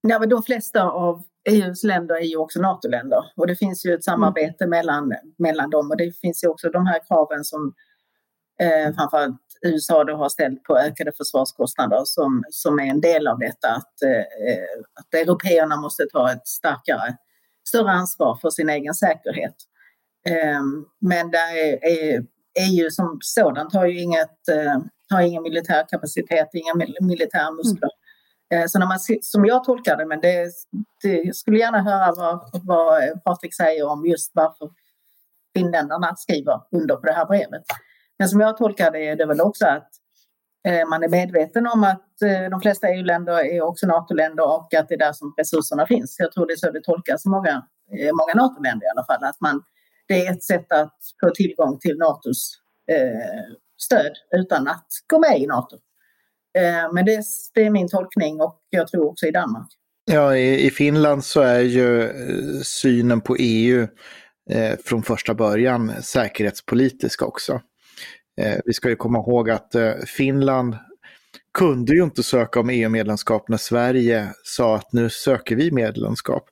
Ja, 0.01 0.19
men 0.19 0.29
de 0.29 0.43
flesta 0.43 0.83
av 0.83 1.23
EUs 1.49 1.85
länder 1.85 2.15
är 2.15 2.25
ju 2.25 2.37
också 2.37 2.61
NATO-länder 2.61 3.25
och 3.37 3.47
det 3.47 3.57
finns 3.57 3.87
ju 3.87 3.95
ett 3.95 4.05
samarbete 4.05 4.65
mm. 4.65 4.71
mellan, 4.71 5.15
mellan 5.39 5.71
dem 5.71 5.91
och 5.91 5.97
det 5.97 6.21
finns 6.21 6.45
ju 6.45 6.49
också 6.49 6.71
de 6.71 6.87
här 6.87 7.01
kraven 7.09 7.45
som 7.45 7.75
eh, 8.63 8.95
framförallt 8.95 9.41
USA 9.63 10.05
då 10.05 10.17
har 10.17 10.29
ställt 10.29 10.63
på 10.63 10.79
ökade 10.79 11.13
försvarskostnader 11.13 12.03
som, 12.05 12.45
som 12.51 12.79
är 12.79 12.85
en 12.85 13.01
del 13.01 13.27
av 13.27 13.39
detta. 13.39 13.69
Att, 13.69 14.03
eh, 14.03 14.81
att 15.01 15.15
européerna 15.15 15.77
måste 15.77 16.07
ta 16.13 16.33
ett 16.33 16.49
starkare, 16.49 17.17
större 17.69 17.91
ansvar 17.91 18.39
för 18.43 18.51
sin 18.51 18.69
egen 18.69 18.95
säkerhet. 18.95 19.57
Eh, 20.29 20.63
men 21.01 21.31
där 21.31 21.57
är, 21.57 21.85
är, 21.85 22.27
EU 22.71 22.91
som 22.91 23.19
sådant 23.21 23.75
har 23.75 23.87
ju 23.87 24.01
inget, 24.01 24.49
eh, 24.49 24.79
har 25.11 25.21
ingen 25.21 25.43
militär 25.43 25.85
kapacitet, 25.89 26.49
inga 26.53 26.75
militära 27.01 27.51
muskler. 27.51 27.91
Mm. 27.93 28.00
Eh, 28.55 28.67
så 28.67 28.79
när 28.79 28.87
man, 28.87 28.99
som 29.23 29.45
jag 29.45 29.65
tolkar 29.65 29.97
det, 29.97 30.07
men 30.07 30.21
det, 30.21 30.51
det 31.03 31.37
skulle 31.37 31.59
gärna 31.59 31.83
höra 31.83 32.13
vad, 32.13 32.51
vad 32.67 33.23
Patrik 33.25 33.55
säger 33.55 33.89
om 33.89 34.07
just 34.07 34.31
varför 34.35 34.71
finländarna 35.57 36.17
skriver 36.17 36.61
under 36.71 36.97
på 36.97 37.07
det 37.07 37.13
här 37.13 37.27
brevet. 37.27 37.63
Men 38.19 38.29
som 38.29 38.41
jag 38.41 38.57
tolkar 38.57 38.91
det 38.91 39.09
är 39.09 39.17
det 39.17 39.27
väl 39.27 39.41
också 39.41 39.67
att 39.67 39.89
eh, 40.69 40.89
man 40.89 41.03
är 41.03 41.09
medveten 41.09 41.67
om 41.67 41.85
att 41.85 42.23
eh, 42.23 42.51
de 42.51 42.61
flesta 42.61 42.89
EU-länder 42.89 43.45
är 43.45 43.61
också 43.61 43.87
NATO-länder 43.87 44.47
och 44.47 44.75
att 44.75 44.89
det 44.89 44.95
är 44.95 44.99
där 44.99 45.13
som 45.13 45.35
resurserna 45.37 45.87
finns. 45.87 46.17
Jag 46.19 46.33
tror 46.33 46.47
det 46.47 46.53
är 46.53 46.57
så 46.57 46.71
det 46.71 46.83
tolkas 46.83 47.27
i 47.27 47.29
många, 47.29 47.67
många 47.91 48.35
NATO-länder 48.35 48.87
i 48.87 48.91
alla 48.91 49.05
fall. 49.07 49.25
Att 49.25 49.41
man, 49.41 49.63
det 50.09 50.27
är 50.27 50.33
ett 50.33 50.45
sätt 50.45 50.73
att 50.73 50.97
få 51.21 51.31
tillgång 51.31 51.79
till 51.79 51.99
NATOs 51.99 52.61
eh, 52.91 53.55
stöd 53.83 54.13
utan 54.31 54.69
att 54.69 54.87
gå 55.07 55.19
med 55.19 55.41
i 55.41 55.47
NATO. 55.47 55.77
Eh, 56.59 56.93
men 56.93 57.05
det, 57.05 57.23
det, 57.55 57.65
är 57.65 57.71
min 57.71 57.89
tolkning 57.89 58.41
och 58.41 58.61
jag 58.71 58.89
tror 58.89 59.11
också 59.11 59.27
i 59.27 59.31
Danmark. 59.31 59.69
Ja, 60.05 60.37
i, 60.37 60.67
i 60.67 60.71
Finland 60.71 61.25
så 61.25 61.41
är 61.41 61.61
ju 61.61 62.03
eh, 62.03 62.61
synen 62.63 63.21
på 63.21 63.37
EU 63.39 63.87
eh, 64.51 64.79
från 64.85 65.03
första 65.03 65.35
början 65.35 65.93
säkerhetspolitisk 66.03 67.23
också. 67.23 67.61
Eh, 68.41 68.59
vi 68.65 68.73
ska 68.73 68.89
ju 68.89 68.97
komma 68.97 69.19
ihåg 69.19 69.51
att 69.51 69.75
eh, 69.75 69.93
Finland 70.07 70.77
kunde 71.59 71.95
ju 71.95 72.03
inte 72.03 72.23
söka 72.23 72.61
om 72.61 72.71
EU-medlemskap 72.71 73.49
när 73.49 73.57
Sverige 73.57 74.29
sa 74.45 74.77
att 74.77 74.93
nu 74.93 75.11
söker 75.11 75.57
vi 75.57 75.71
medlemskap. 75.71 76.49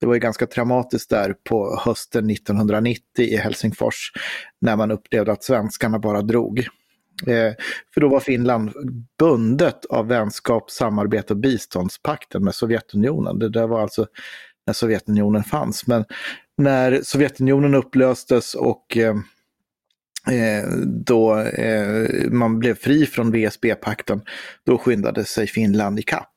Det 0.00 0.06
var 0.06 0.14
ju 0.14 0.20
ganska 0.20 0.46
traumatiskt 0.46 1.10
där 1.10 1.34
på 1.48 1.80
hösten 1.84 2.30
1990 2.30 3.02
i 3.18 3.36
Helsingfors 3.36 4.12
när 4.60 4.76
man 4.76 4.90
upplevde 4.90 5.32
att 5.32 5.44
svenskarna 5.44 5.98
bara 5.98 6.22
drog. 6.22 6.66
Eh, 7.26 7.52
för 7.94 8.00
då 8.00 8.08
var 8.08 8.20
Finland 8.20 8.72
bundet 9.18 9.84
av 9.84 10.08
vänskap, 10.08 10.70
samarbete 10.70 11.32
och 11.32 11.40
biståndspakten 11.40 12.44
med 12.44 12.54
Sovjetunionen. 12.54 13.38
Det 13.38 13.48
där 13.48 13.66
var 13.66 13.80
alltså 13.80 14.06
när 14.66 14.74
Sovjetunionen 14.74 15.44
fanns. 15.44 15.86
Men 15.86 16.04
när 16.58 17.00
Sovjetunionen 17.02 17.74
upplöstes 17.74 18.54
och 18.54 18.96
eh, 18.96 19.14
Eh, 20.30 20.68
då 20.86 21.38
eh, 21.38 22.30
man 22.30 22.58
blev 22.58 22.74
fri 22.74 23.06
från 23.06 23.32
VSB-pakten, 23.32 24.22
då 24.66 24.78
skyndade 24.78 25.24
sig 25.24 25.46
Finland 25.46 25.98
i 25.98 26.02
kapp. 26.02 26.32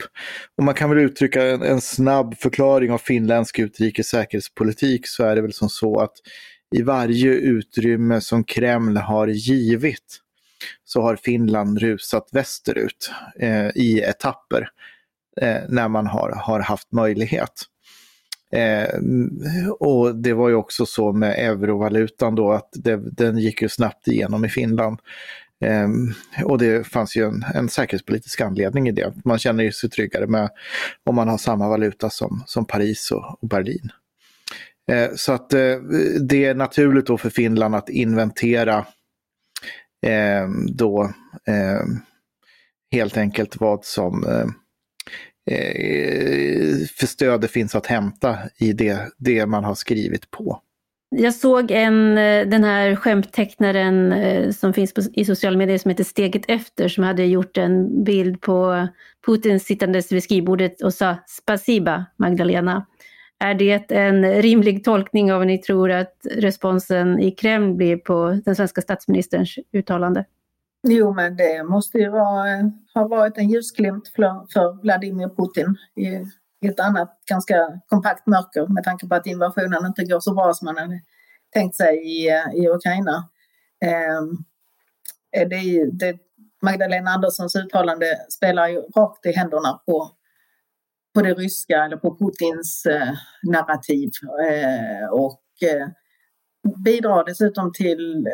Och 0.57 0.63
man 0.63 0.73
kan 0.73 0.89
väl 0.89 0.99
uttrycka 0.99 1.43
en, 1.43 1.61
en 1.61 1.81
snabb 1.81 2.37
förklaring 2.37 2.91
av 2.91 2.97
finländsk 2.97 3.59
utrikes 3.59 4.07
säkerhetspolitik 4.07 5.07
så 5.07 5.23
är 5.23 5.35
det 5.35 5.41
väl 5.41 5.53
som 5.53 5.69
så 5.69 5.99
att 5.99 6.13
i 6.75 6.81
varje 6.81 7.33
utrymme 7.33 8.21
som 8.21 8.43
Kreml 8.43 8.97
har 8.97 9.27
givit 9.27 10.19
så 10.83 11.01
har 11.01 11.15
Finland 11.15 11.79
rusat 11.79 12.29
västerut 12.31 13.11
eh, 13.39 13.67
i 13.75 14.01
etapper 14.01 14.69
eh, 15.41 15.61
när 15.69 15.87
man 15.87 16.07
har, 16.07 16.31
har 16.31 16.59
haft 16.59 16.91
möjlighet. 16.91 17.53
Eh, 18.51 18.99
och 19.79 20.15
det 20.15 20.33
var 20.33 20.49
ju 20.49 20.55
också 20.55 20.85
så 20.85 21.13
med 21.13 21.31
eurovalutan 21.31 22.35
då 22.35 22.51
att 22.51 22.69
det, 22.73 22.97
den 22.97 23.37
gick 23.37 23.61
ju 23.61 23.69
snabbt 23.69 24.07
igenom 24.07 24.45
i 24.45 24.49
Finland. 24.49 24.99
Eh, 25.65 25.87
och 26.45 26.57
det 26.57 26.87
fanns 26.87 27.15
ju 27.15 27.25
en, 27.25 27.45
en 27.55 27.69
säkerhetspolitisk 27.69 28.41
anledning 28.41 28.87
i 28.87 28.91
det. 28.91 29.13
Man 29.25 29.39
känner 29.39 29.71
sig 29.71 29.89
tryggare 29.89 30.27
med 30.27 30.49
om 31.03 31.15
man 31.15 31.27
har 31.27 31.37
samma 31.37 31.69
valuta 31.69 32.09
som, 32.09 32.43
som 32.45 32.65
Paris 32.65 33.11
och, 33.11 33.43
och 33.43 33.47
Berlin. 33.47 33.91
Eh, 34.91 35.09
så 35.15 35.33
att 35.33 35.53
eh, 35.53 35.75
det 36.21 36.45
är 36.45 36.55
naturligt 36.55 37.07
då 37.07 37.17
för 37.17 37.29
Finland 37.29 37.75
att 37.75 37.89
inventera 37.89 38.85
eh, 40.05 40.47
då 40.73 41.03
eh, 41.47 41.85
helt 42.91 43.17
enkelt 43.17 43.59
vad 43.59 43.85
som 43.85 44.23
ehm, 44.23 44.53
eh, 45.51 46.77
för 46.99 47.07
stöd 47.07 47.41
det 47.41 47.47
finns 47.47 47.75
att 47.75 47.85
hämta 47.85 48.37
i 48.57 48.73
det, 48.73 49.09
det 49.17 49.45
man 49.45 49.63
har 49.63 49.75
skrivit 49.75 50.31
på. 50.31 50.61
Jag 51.09 51.33
såg 51.33 51.71
en, 51.71 52.17
eh, 52.17 52.47
den 52.47 52.63
här 52.63 52.95
skämttecknaren 52.95 54.11
eh, 54.11 54.51
som 54.51 54.73
finns 54.73 54.93
på, 54.93 55.01
i 55.13 55.25
sociala 55.25 55.57
medier 55.57 55.77
som 55.77 55.89
heter 55.89 56.03
Steget 56.03 56.41
efter 56.47 56.87
som 56.87 57.03
hade 57.03 57.25
gjort 57.25 57.57
en 57.57 58.03
bild 58.03 58.41
på 58.41 58.87
Putin 59.25 59.59
sittandes 59.59 60.11
vid 60.11 60.23
skrivbordet 60.23 60.81
och 60.81 60.93
sa 60.93 61.15
Spasiba 61.27 62.05
Magdalena. 62.17 62.85
Är 63.39 63.53
det 63.53 63.91
en 63.91 64.41
rimlig 64.41 64.83
tolkning 64.83 65.33
av 65.33 65.37
vad 65.37 65.47
ni 65.47 65.57
tror 65.57 65.91
att 65.91 66.15
responsen 66.31 67.19
i 67.19 67.31
Kreml 67.31 67.73
blir 67.73 67.97
på 67.97 68.41
den 68.45 68.55
svenska 68.55 68.81
statsministerns 68.81 69.55
uttalande? 69.71 70.25
Jo, 70.87 71.13
men 71.13 71.37
det 71.37 71.63
måste 71.63 71.97
ju 71.97 72.09
vara, 72.09 72.71
ha 72.93 73.07
varit 73.07 73.37
en 73.37 73.49
ljusglimt 73.49 74.07
för, 74.15 74.53
för 74.53 74.81
Vladimir 74.81 75.29
Putin 75.29 75.75
i, 75.95 76.07
i 76.65 76.69
ett 76.69 76.79
annat 76.79 77.19
ganska 77.29 77.81
kompakt 77.87 78.27
mörker 78.27 78.73
med 78.73 78.83
tanke 78.83 79.07
på 79.07 79.15
att 79.15 79.27
invasionen 79.27 79.85
inte 79.85 80.03
går 80.03 80.19
så 80.19 80.33
bra 80.33 80.53
som 80.53 80.65
man 80.65 80.77
hade 80.77 81.01
tänkt 81.53 81.75
sig 81.75 81.97
i, 81.97 82.27
i 82.53 82.67
Ukraina. 82.69 83.29
Eh, 83.85 84.21
det, 85.47 85.85
det, 85.91 86.17
Magdalena 86.61 87.11
Anderssons 87.11 87.55
uttalande 87.55 88.05
spelar 88.29 88.67
ju 88.67 88.81
rakt 88.81 89.25
i 89.25 89.31
händerna 89.31 89.81
på, 89.85 90.11
på 91.17 91.21
det 91.21 91.33
ryska 91.33 91.85
eller 91.85 91.97
på 91.97 92.17
Putins 92.17 92.85
eh, 92.85 93.13
narrativ 93.43 94.09
eh, 94.49 95.09
och 95.11 95.43
eh, 95.61 95.87
bidrar 96.83 97.25
dessutom 97.25 97.73
till 97.73 98.27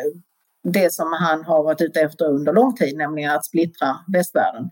det 0.64 0.94
som 0.94 1.14
han 1.14 1.44
har 1.44 1.64
varit 1.64 1.82
ute 1.82 2.02
efter 2.02 2.26
under 2.26 2.54
lång 2.54 2.76
tid, 2.76 2.98
nämligen 2.98 3.32
att 3.32 3.46
splittra 3.46 4.00
västvärlden. 4.14 4.70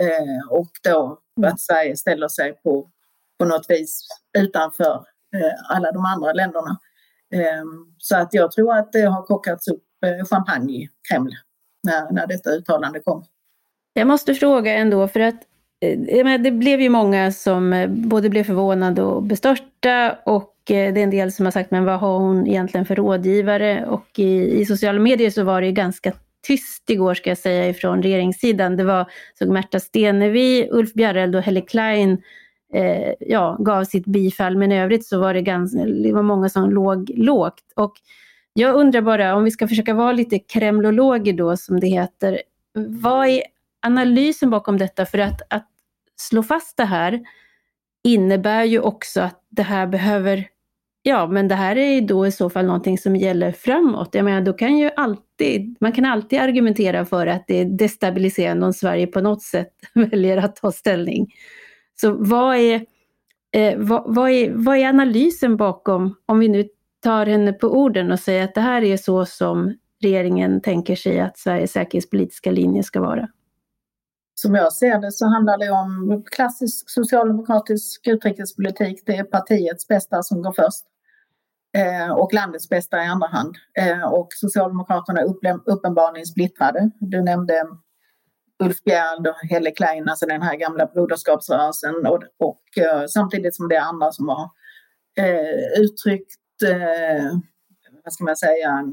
Eh, 0.00 0.50
och 0.50 0.70
då 0.84 1.18
att 1.46 1.60
Sverige 1.60 1.96
ställer 1.96 2.28
sig 2.28 2.52
på, 2.62 2.90
på 3.38 3.44
något 3.44 3.66
vis 3.68 4.08
utanför 4.38 4.94
eh, 5.36 5.76
alla 5.76 5.92
de 5.92 6.04
andra 6.04 6.32
länderna. 6.32 6.78
Eh, 7.34 7.64
så 7.98 8.16
att 8.16 8.34
jag 8.34 8.52
tror 8.52 8.76
att 8.76 8.92
det 8.92 9.02
har 9.02 9.22
kockats 9.22 9.68
upp 9.68 9.84
eh, 10.06 10.26
champagne 10.26 10.72
i 10.72 10.88
Kreml 11.10 11.32
när, 11.82 12.12
när 12.12 12.26
detta 12.26 12.50
uttalande 12.50 13.00
kom. 13.00 13.24
Jag 13.92 14.06
måste 14.06 14.34
fråga 14.34 14.74
ändå, 14.74 15.08
för 15.08 15.20
att 15.20 15.47
Eh, 15.80 16.40
det 16.40 16.50
blev 16.50 16.80
ju 16.80 16.88
många 16.88 17.32
som 17.32 17.72
eh, 17.72 17.88
både 17.88 18.30
blev 18.30 18.44
förvånade 18.44 19.02
och 19.02 19.22
bestörta 19.22 20.18
och 20.24 20.54
eh, 20.70 20.94
det 20.94 21.00
är 21.00 21.04
en 21.04 21.10
del 21.10 21.32
som 21.32 21.46
har 21.46 21.50
sagt, 21.50 21.70
men 21.70 21.84
vad 21.84 22.00
har 22.00 22.18
hon 22.18 22.46
egentligen 22.46 22.86
för 22.86 22.94
rådgivare? 22.94 23.86
Och 23.86 24.18
i, 24.18 24.60
i 24.60 24.64
sociala 24.64 25.00
medier 25.00 25.30
så 25.30 25.44
var 25.44 25.62
det 25.62 25.72
ganska 25.72 26.12
tyst 26.46 26.90
igår 26.90 27.14
ska 27.14 27.30
jag 27.30 27.38
säga 27.38 27.68
ifrån 27.68 28.02
regeringssidan. 28.02 28.76
Det 28.76 28.84
var 28.84 29.10
så 29.38 29.52
Märta 29.52 29.80
Stenevi, 29.80 30.68
Ulf 30.70 30.92
Bjereld 30.92 31.36
och 31.36 31.42
Helle 31.42 31.60
Klein 31.60 32.22
eh, 32.74 33.12
ja, 33.20 33.56
gav 33.60 33.84
sitt 33.84 34.06
bifall, 34.06 34.56
men 34.56 34.72
i 34.72 34.80
övrigt 34.80 35.06
så 35.06 35.20
var 35.20 35.34
det, 35.34 35.42
ganska, 35.42 35.84
det 35.84 36.12
var 36.12 36.22
många 36.22 36.48
som 36.48 36.70
låg 36.70 37.10
lågt. 37.14 37.72
Och 37.76 37.92
jag 38.52 38.74
undrar 38.74 39.00
bara, 39.00 39.36
om 39.36 39.44
vi 39.44 39.50
ska 39.50 39.68
försöka 39.68 39.94
vara 39.94 40.12
lite 40.12 40.38
kremlologer 40.38 41.32
då, 41.32 41.56
som 41.56 41.80
det 41.80 41.86
heter, 41.86 42.42
vad 42.74 43.28
är 43.28 43.42
analysen 43.86 44.50
bakom 44.50 44.78
detta? 44.78 45.06
För 45.06 45.18
att, 45.18 45.42
att 45.50 45.67
slå 46.20 46.42
fast 46.42 46.76
det 46.76 46.84
här 46.84 47.20
innebär 48.04 48.64
ju 48.64 48.80
också 48.80 49.20
att 49.20 49.42
det 49.50 49.62
här 49.62 49.86
behöver 49.86 50.48
Ja, 51.02 51.26
men 51.26 51.48
det 51.48 51.54
här 51.54 51.76
är 51.76 51.94
ju 51.94 52.00
då 52.00 52.26
i 52.26 52.32
så 52.32 52.50
fall 52.50 52.66
någonting 52.66 52.98
som 52.98 53.16
gäller 53.16 53.52
framåt. 53.52 54.14
Jag 54.14 54.24
menar, 54.24 54.40
då 54.40 54.52
kan 54.52 54.78
ju 54.78 54.90
alltid, 54.96 55.76
man 55.80 55.92
kan 55.92 56.04
alltid 56.04 56.40
argumentera 56.40 57.04
för 57.04 57.26
att 57.26 57.44
det 57.46 57.60
är 57.60 57.64
destabiliserande 57.64 58.66
om 58.66 58.72
Sverige 58.72 59.06
på 59.06 59.20
något 59.20 59.42
sätt 59.42 59.72
väljer 59.94 60.36
att 60.36 60.56
ta 60.56 60.72
ställning. 60.72 61.26
Så 62.00 62.12
vad 62.12 62.56
är, 62.56 62.86
eh, 63.52 63.78
vad, 63.78 64.14
vad, 64.14 64.30
är, 64.30 64.50
vad 64.54 64.76
är 64.76 64.88
analysen 64.88 65.56
bakom, 65.56 66.14
om 66.26 66.38
vi 66.38 66.48
nu 66.48 66.68
tar 67.02 67.26
henne 67.26 67.52
på 67.52 67.68
orden 67.68 68.12
och 68.12 68.20
säger 68.20 68.44
att 68.44 68.54
det 68.54 68.60
här 68.60 68.82
är 68.82 68.96
så 68.96 69.26
som 69.26 69.74
regeringen 70.02 70.60
tänker 70.60 70.96
sig 70.96 71.20
att 71.20 71.38
Sveriges 71.38 71.72
säkerhetspolitiska 71.72 72.50
linje 72.50 72.82
ska 72.82 73.00
vara? 73.00 73.28
Som 74.40 74.54
jag 74.54 74.72
ser 74.72 74.98
det 74.98 75.12
så 75.12 75.26
handlar 75.26 75.58
det 75.58 75.70
om 75.70 76.22
klassisk 76.30 76.90
socialdemokratisk 76.90 78.06
utrikespolitik. 78.06 79.02
Det 79.06 79.16
är 79.16 79.24
partiets 79.24 79.88
bästa 79.88 80.22
som 80.22 80.42
går 80.42 80.52
först 80.52 80.84
eh, 81.76 82.10
och 82.10 82.34
landets 82.34 82.68
bästa 82.68 83.04
i 83.04 83.06
andra 83.06 83.28
hand. 83.28 83.54
Eh, 83.78 84.12
och 84.12 84.28
Socialdemokraterna 84.34 85.20
är 85.20 85.26
uppenbarligen 85.64 86.26
splittrade. 86.26 86.90
Du 87.00 87.22
nämnde 87.22 87.64
Ulf 88.62 88.84
Bjärd 88.84 89.26
och 89.26 89.48
Helle 89.50 89.70
Klein, 89.70 90.08
alltså 90.08 90.26
den 90.26 90.42
här 90.42 90.56
gamla 90.56 90.86
broderskapsrörelsen 90.86 92.06
och, 92.06 92.22
och 92.38 92.62
eh, 92.78 93.06
samtidigt 93.08 93.56
som 93.56 93.68
det 93.68 93.76
är 93.76 93.82
andra 93.82 94.12
som 94.12 94.28
har 94.28 94.50
eh, 95.18 95.80
uttryckt, 95.82 96.62
eh, 96.64 97.32
vad 98.04 98.12
ska 98.12 98.24
man 98.24 98.36
säga, 98.36 98.84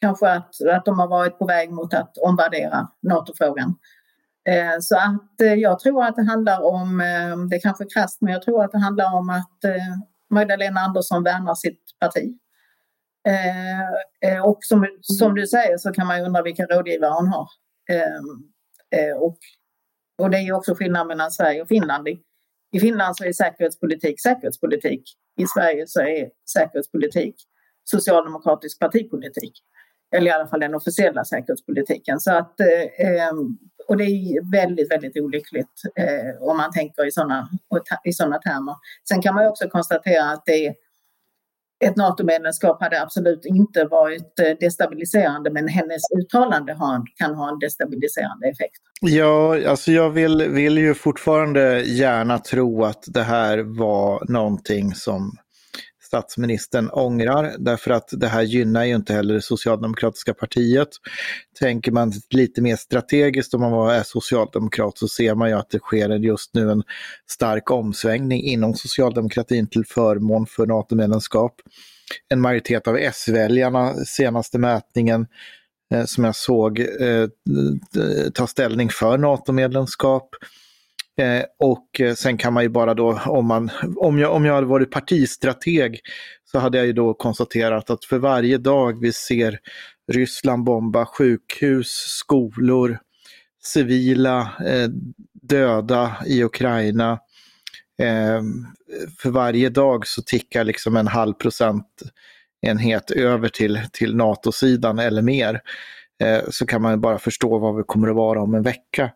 kanske 0.00 0.28
att, 0.28 0.54
att 0.72 0.84
de 0.84 0.98
har 0.98 1.08
varit 1.08 1.38
på 1.38 1.46
väg 1.46 1.70
mot 1.70 1.94
att 1.94 2.18
omvärdera 2.18 2.88
NATO-frågan. 3.02 3.74
Eh, 4.48 4.78
så 4.80 4.96
att 4.96 5.40
eh, 5.40 5.54
jag 5.54 5.78
tror 5.78 6.04
att 6.04 6.16
det 6.16 6.22
handlar 6.22 6.62
om, 6.62 7.00
eh, 7.00 7.36
det 7.50 7.56
är 7.56 7.60
kanske 7.60 7.84
krasst, 7.84 8.20
men 8.20 8.32
jag 8.32 8.42
tror 8.42 8.64
att 8.64 8.72
det 8.72 8.78
handlar 8.78 9.14
om 9.14 9.30
att 9.30 9.64
eh, 9.64 9.96
Magdalena 10.30 10.80
Andersson 10.80 11.22
värnar 11.24 11.54
sitt 11.54 11.82
parti. 12.00 12.38
Eh, 13.28 14.30
eh, 14.30 14.44
och 14.44 14.58
som, 14.60 14.86
som 15.00 15.34
du 15.34 15.46
säger 15.46 15.78
så 15.78 15.92
kan 15.92 16.06
man 16.06 16.18
ju 16.18 16.24
undra 16.24 16.42
vilka 16.42 16.66
rådgivare 16.66 17.12
hon 17.12 17.28
har. 17.28 17.48
Och, 19.20 19.38
och 20.18 20.30
det 20.30 20.36
är 20.36 20.42
ju 20.42 20.52
också 20.52 20.74
skillnad 20.74 21.06
mellan 21.06 21.30
Sverige 21.30 21.62
och 21.62 21.68
Finland. 21.68 22.08
I 22.72 22.80
Finland 22.80 23.16
så 23.16 23.24
är 23.24 23.32
säkerhetspolitik 23.32 24.22
säkerhetspolitik. 24.22 25.02
I 25.36 25.46
Sverige 25.46 25.86
så 25.86 26.00
är 26.00 26.30
säkerhetspolitik 26.52 27.34
socialdemokratisk 27.84 28.78
partipolitik 28.78 29.52
eller 30.16 30.26
i 30.26 30.30
alla 30.30 30.46
fall 30.46 30.60
den 30.60 30.74
officiella 30.74 31.24
säkerhetspolitiken. 31.24 32.20
Så 32.20 32.32
att, 32.32 32.60
eh, 32.60 33.06
ehm, 33.06 33.58
och 33.88 33.96
det 33.96 34.04
är 34.04 34.50
väldigt, 34.50 34.90
väldigt 34.90 35.16
olyckligt 35.16 35.82
eh, 35.96 36.48
om 36.48 36.56
man 36.56 36.72
tänker 36.72 37.06
i 37.06 37.10
sådana 37.10 37.48
i 38.04 38.12
såna 38.12 38.38
termer. 38.38 38.74
Sen 39.08 39.22
kan 39.22 39.34
man 39.34 39.46
också 39.46 39.68
konstatera 39.68 40.30
att 40.30 40.42
det 40.46 40.74
ett 41.84 41.96
NATO-medlemskap 41.96 42.82
hade 42.82 43.02
absolut 43.02 43.44
inte 43.44 43.84
varit 43.84 44.38
eh, 44.40 44.56
destabiliserande 44.60 45.50
men 45.50 45.68
hennes 45.68 46.02
uttalande 46.20 46.76
kan 47.16 47.34
ha 47.34 47.48
en 47.48 47.58
destabiliserande 47.58 48.46
effekt. 48.48 48.80
Ja, 49.00 49.68
alltså 49.68 49.92
jag 49.92 50.10
vill, 50.10 50.48
vill 50.48 50.78
ju 50.78 50.94
fortfarande 50.94 51.82
gärna 51.82 52.38
tro 52.38 52.84
att 52.84 53.04
det 53.06 53.22
här 53.22 53.58
var 53.58 54.32
någonting 54.32 54.94
som 54.94 55.32
statsministern 56.10 56.90
ångrar 56.90 57.54
därför 57.58 57.90
att 57.90 58.08
det 58.12 58.26
här 58.26 58.42
gynnar 58.42 58.84
ju 58.84 58.94
inte 58.94 59.12
heller 59.12 59.34
det 59.34 59.42
socialdemokratiska 59.42 60.34
partiet. 60.34 60.88
Tänker 61.60 61.92
man 61.92 62.12
lite 62.30 62.62
mer 62.62 62.76
strategiskt 62.76 63.54
om 63.54 63.60
man 63.60 63.90
är 63.90 64.02
socialdemokrat 64.02 64.98
så 64.98 65.08
ser 65.08 65.34
man 65.34 65.48
ju 65.48 65.54
att 65.54 65.70
det 65.70 65.78
sker 65.78 66.08
just 66.08 66.54
nu 66.54 66.70
en 66.70 66.82
stark 67.30 67.70
omsvängning 67.70 68.42
inom 68.42 68.74
socialdemokratin 68.74 69.66
till 69.66 69.84
förmån 69.86 70.46
för 70.46 70.66
NATO-medlemskap. 70.66 71.54
En 72.28 72.40
majoritet 72.40 72.88
av 72.88 72.96
S-väljarna, 72.96 73.94
senaste 73.94 74.58
mätningen, 74.58 75.26
eh, 75.94 76.04
som 76.04 76.24
jag 76.24 76.36
såg, 76.36 76.80
eh, 76.80 77.28
ta 78.34 78.46
ställning 78.46 78.88
för 78.88 79.18
NATO-medlemskap. 79.18 80.28
Eh, 81.20 81.44
och 81.58 82.00
eh, 82.00 82.14
sen 82.14 82.38
kan 82.38 82.52
man 82.52 82.62
ju 82.62 82.68
bara 82.68 82.94
då, 82.94 83.20
om, 83.26 83.46
man, 83.46 83.70
om, 83.96 84.18
jag, 84.18 84.32
om 84.32 84.44
jag 84.44 84.54
hade 84.54 84.66
varit 84.66 84.90
partistrateg, 84.90 86.00
så 86.44 86.58
hade 86.58 86.78
jag 86.78 86.86
ju 86.86 86.92
då 86.92 87.14
konstaterat 87.14 87.90
att 87.90 88.04
för 88.04 88.18
varje 88.18 88.58
dag 88.58 89.00
vi 89.00 89.12
ser 89.12 89.58
Ryssland 90.12 90.64
bomba 90.64 91.06
sjukhus, 91.06 91.88
skolor, 91.88 92.98
civila 93.62 94.40
eh, 94.66 94.88
döda 95.42 96.16
i 96.26 96.44
Ukraina. 96.44 97.12
Eh, 98.02 98.42
för 99.18 99.30
varje 99.30 99.68
dag 99.68 100.06
så 100.06 100.22
tickar 100.22 100.64
liksom 100.64 100.96
en 100.96 101.06
halv 101.06 101.32
procent 101.32 101.86
enhet 102.66 103.10
över 103.10 103.48
till, 103.48 103.80
till 103.92 104.16
NATO-sidan 104.16 104.98
eller 104.98 105.22
mer. 105.22 105.60
Eh, 106.22 106.40
så 106.50 106.66
kan 106.66 106.82
man 106.82 107.00
bara 107.00 107.18
förstå 107.18 107.58
vad 107.58 107.76
vi 107.76 107.82
kommer 107.82 108.08
att 108.08 108.16
vara 108.16 108.42
om 108.42 108.54
en 108.54 108.62
vecka 108.62 109.10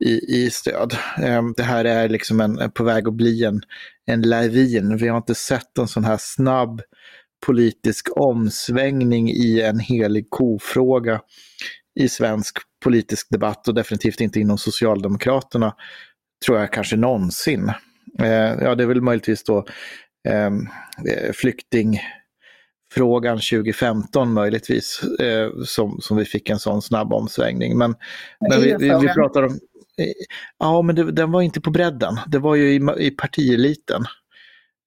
i, 0.00 0.44
i 0.44 0.50
stöd. 0.50 0.96
Ehm, 1.22 1.54
det 1.56 1.62
här 1.62 1.84
är 1.84 2.08
liksom 2.08 2.40
en, 2.40 2.70
på 2.70 2.84
väg 2.84 3.08
att 3.08 3.14
bli 3.14 3.44
en, 3.44 3.62
en 4.06 4.22
lavin. 4.22 4.96
Vi 4.96 5.08
har 5.08 5.16
inte 5.16 5.34
sett 5.34 5.78
en 5.78 5.88
sån 5.88 6.04
här 6.04 6.16
snabb 6.20 6.82
politisk 7.46 8.08
omsvängning 8.16 9.30
i 9.30 9.60
en 9.60 9.78
helig 9.78 10.30
kofråga 10.30 11.20
i 12.00 12.08
svensk 12.08 12.56
politisk 12.84 13.26
debatt 13.30 13.68
och 13.68 13.74
definitivt 13.74 14.20
inte 14.20 14.40
inom 14.40 14.58
Socialdemokraterna, 14.58 15.74
tror 16.46 16.58
jag 16.58 16.72
kanske 16.72 16.96
någonsin. 16.96 17.72
Ehm, 18.18 18.58
ja, 18.60 18.74
det 18.74 18.82
är 18.82 18.86
väl 18.86 19.00
möjligtvis 19.00 19.44
då 19.44 19.66
eh, 20.28 20.50
flyktingfrågan 21.32 23.36
2015 23.36 24.32
möjligtvis 24.32 25.02
eh, 25.20 25.50
som, 25.64 26.00
som 26.00 26.16
vi 26.16 26.24
fick 26.24 26.50
en 26.50 26.58
sån 26.58 26.82
snabb 26.82 27.12
omsvängning. 27.12 27.78
Men, 27.78 27.94
men 28.50 28.60
vi, 28.60 28.76
vi, 28.78 28.98
vi, 29.00 29.08
pratar 29.08 29.42
om 29.42 29.60
Ja, 30.58 30.82
men 30.82 30.96
det, 30.96 31.12
den 31.12 31.32
var 31.32 31.42
inte 31.42 31.60
på 31.60 31.70
bredden. 31.70 32.18
Det 32.26 32.38
var 32.38 32.54
ju 32.54 32.72
i, 32.72 33.06
i 33.06 33.10
partieliten. 33.10 34.04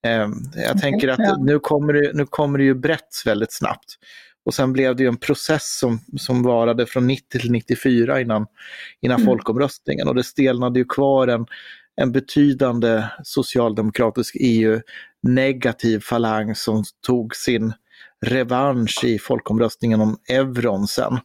Eh, 0.07 0.27
jag 0.55 0.81
tänker 0.81 1.07
att 1.07 1.19
ja. 1.19 1.37
nu, 1.39 1.59
kommer 1.59 1.93
det, 1.93 2.11
nu 2.13 2.25
kommer 2.25 2.57
det 2.57 2.63
ju 2.63 2.73
brett 2.73 3.21
väldigt 3.25 3.53
snabbt. 3.53 3.97
Och 4.45 4.53
sen 4.53 4.73
blev 4.73 4.95
det 4.95 5.03
ju 5.03 5.09
en 5.09 5.17
process 5.17 5.77
som, 5.79 5.99
som 6.17 6.43
varade 6.43 6.85
från 6.85 7.07
90 7.07 7.39
till 7.39 7.51
94 7.51 8.21
innan, 8.21 8.45
innan 9.01 9.21
mm. 9.21 9.25
folkomröstningen. 9.25 10.07
Och 10.07 10.15
det 10.15 10.23
stelnade 10.23 10.79
ju 10.79 10.85
kvar 10.85 11.27
en, 11.27 11.45
en 11.95 12.11
betydande 12.11 13.03
socialdemokratisk 13.23 14.35
EU-negativ 14.39 15.99
falang 15.99 16.55
som 16.55 16.83
tog 17.05 17.35
sin 17.35 17.73
revansch 18.25 19.03
i 19.03 19.19
folkomröstningen 19.19 20.01
om 20.01 20.17
euron 20.29 20.87
sen. 20.87 21.17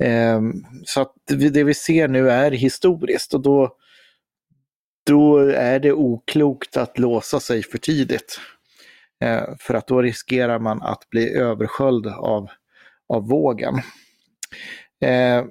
Ehm, 0.00 0.52
så 0.84 1.00
att 1.00 1.14
det 1.26 1.64
vi 1.64 1.74
ser 1.74 2.08
nu 2.08 2.30
är 2.30 2.50
historiskt 2.50 3.34
och 3.34 3.42
då, 3.42 3.76
då 5.06 5.38
är 5.38 5.80
det 5.80 5.92
oklokt 5.92 6.76
att 6.76 6.98
låsa 6.98 7.40
sig 7.40 7.62
för 7.62 7.78
tidigt. 7.78 8.40
Ehm, 9.24 9.56
för 9.60 9.74
att 9.74 9.86
då 9.86 10.02
riskerar 10.02 10.58
man 10.58 10.82
att 10.82 11.10
bli 11.10 11.34
översköljd 11.34 12.06
av, 12.06 12.48
av 13.08 13.28
vågen. 13.28 13.74
Ehm, 15.04 15.48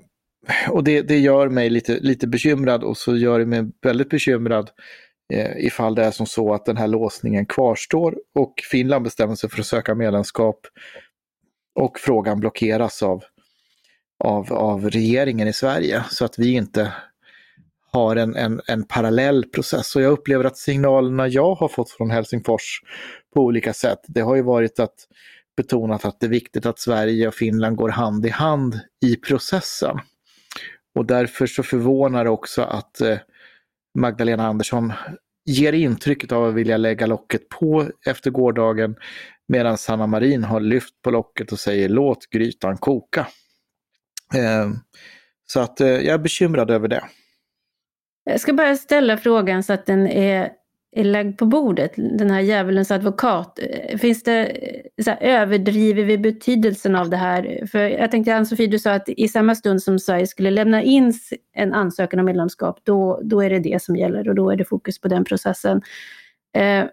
och 0.70 0.84
det, 0.84 1.02
det 1.02 1.18
gör 1.18 1.50
mig 1.50 1.70
lite, 1.70 2.00
lite 2.00 2.28
bekymrad 2.28 2.84
och 2.84 2.98
så 2.98 3.18
gör 3.18 3.40
det 3.40 3.46
mig 3.46 3.64
väldigt 3.82 4.10
bekymrad 4.10 4.70
eh, 5.34 5.66
ifall 5.66 5.96
det 5.96 6.04
är 6.04 6.12
som 6.12 6.26
så 6.26 6.54
att 6.54 6.66
den 6.66 6.78
här 6.78 6.88
låsningen 6.88 7.46
kvarstår 7.46 8.18
och 8.36 8.54
Finland 8.72 9.04
bestämmer 9.04 9.36
sig 9.36 9.50
för 9.50 9.60
att 9.60 9.66
söka 9.66 9.96
medlemskap 9.96 10.60
och 11.76 12.00
frågan 12.00 12.40
blockeras 12.40 13.04
av 13.04 13.24
av, 14.24 14.54
av 14.54 14.90
regeringen 14.90 15.48
i 15.48 15.54
Sverige 15.54 16.04
så 16.10 16.26
att 16.26 16.40
vi 16.40 16.54
inte 16.54 16.94
har 17.92 18.16
en, 18.16 18.36
en, 18.36 18.62
en 18.68 18.84
parallell 18.84 19.44
process. 19.44 19.96
Och 19.96 20.02
jag 20.02 20.12
upplever 20.12 20.46
att 20.46 20.58
signalerna 20.58 21.28
jag 21.28 21.56
har 21.56 21.68
fått 21.68 21.90
från 21.90 22.12
Helsingfors 22.12 22.82
på 23.34 23.42
olika 23.42 23.74
sätt, 23.74 24.00
det 24.08 24.22
har 24.22 24.36
ju 24.36 24.42
varit 24.42 24.80
att 24.80 24.96
betonat 25.58 26.06
att 26.06 26.20
det 26.20 26.26
är 26.26 26.30
viktigt 26.30 26.66
att 26.66 26.80
Sverige 26.80 27.28
och 27.28 27.34
Finland 27.34 27.76
går 27.76 27.90
hand 27.90 28.26
i 28.26 28.30
hand 28.30 28.80
i 29.06 29.16
processen. 29.16 29.98
Och 30.96 31.06
därför 31.06 31.48
så 31.48 31.64
förvånar 31.64 32.24
det 32.24 32.30
också 32.30 32.62
att 32.62 33.02
eh, 33.02 33.18
Magdalena 33.98 34.48
Andersson 34.48 34.94
ger 35.46 35.74
intrycket 35.74 36.32
av 36.32 36.46
att 36.46 36.54
vilja 36.54 36.78
lägga 36.78 37.06
locket 37.06 37.50
på 37.50 37.90
efter 38.06 38.32
gårdagen 38.32 38.96
medan 39.48 39.78
Sanna 39.78 40.08
Marin 40.08 40.44
har 40.44 40.60
lyft 40.60 41.02
på 41.02 41.12
locket 41.12 41.52
och 41.52 41.60
säger 41.60 41.90
låt 41.90 42.30
grytan 42.30 42.78
koka. 42.78 43.28
Eh, 44.34 44.70
så 45.46 45.60
att 45.60 45.82
eh, 45.82 45.88
jag 45.88 46.14
är 46.14 46.18
bekymrad 46.18 46.72
över 46.72 46.88
det. 46.88 47.04
Jag 48.24 48.42
ska 48.42 48.54
bara 48.54 48.76
ställa 48.76 49.18
frågan 49.18 49.64
så 49.64 49.74
att 49.74 49.86
den 49.86 50.08
är, 50.08 50.52
är 50.96 51.04
lagd 51.04 51.38
på 51.38 51.46
bordet, 51.46 51.92
den 51.96 52.32
här 52.32 52.40
djävulens 52.40 52.92
advokat. 52.92 53.60
Eh, 53.62 53.98
finns 53.98 54.24
det, 54.24 54.52
så 55.04 55.10
här, 55.10 55.18
överdriver 55.22 56.04
vi 56.04 56.18
betydelsen 56.18 56.96
av 56.96 57.10
det 57.10 57.18
här? 57.18 57.68
För 57.72 57.80
jag 57.80 58.12
tänkte 58.12 58.36
Ann-Sofie, 58.36 58.68
du 58.68 58.80
sa 58.80 58.92
att 58.92 59.10
i 59.10 59.28
samma 59.28 59.56
stund 59.56 59.84
som 59.84 60.00
Sverige 60.00 60.28
skulle 60.28 60.52
lämna 60.52 60.84
in 60.84 61.14
en 61.54 61.74
ansökan 61.74 62.20
om 62.20 62.26
medlemskap, 62.26 62.80
då, 62.84 63.22
då 63.24 63.44
är 63.44 63.50
det 63.50 63.60
det 63.60 63.84
som 63.84 63.96
gäller 63.96 64.30
och 64.30 64.36
då 64.36 64.50
är 64.50 64.56
det 64.56 64.66
fokus 64.66 65.02
på 65.02 65.08
den 65.08 65.26
processen. 65.26 65.82
Eh, 66.56 66.86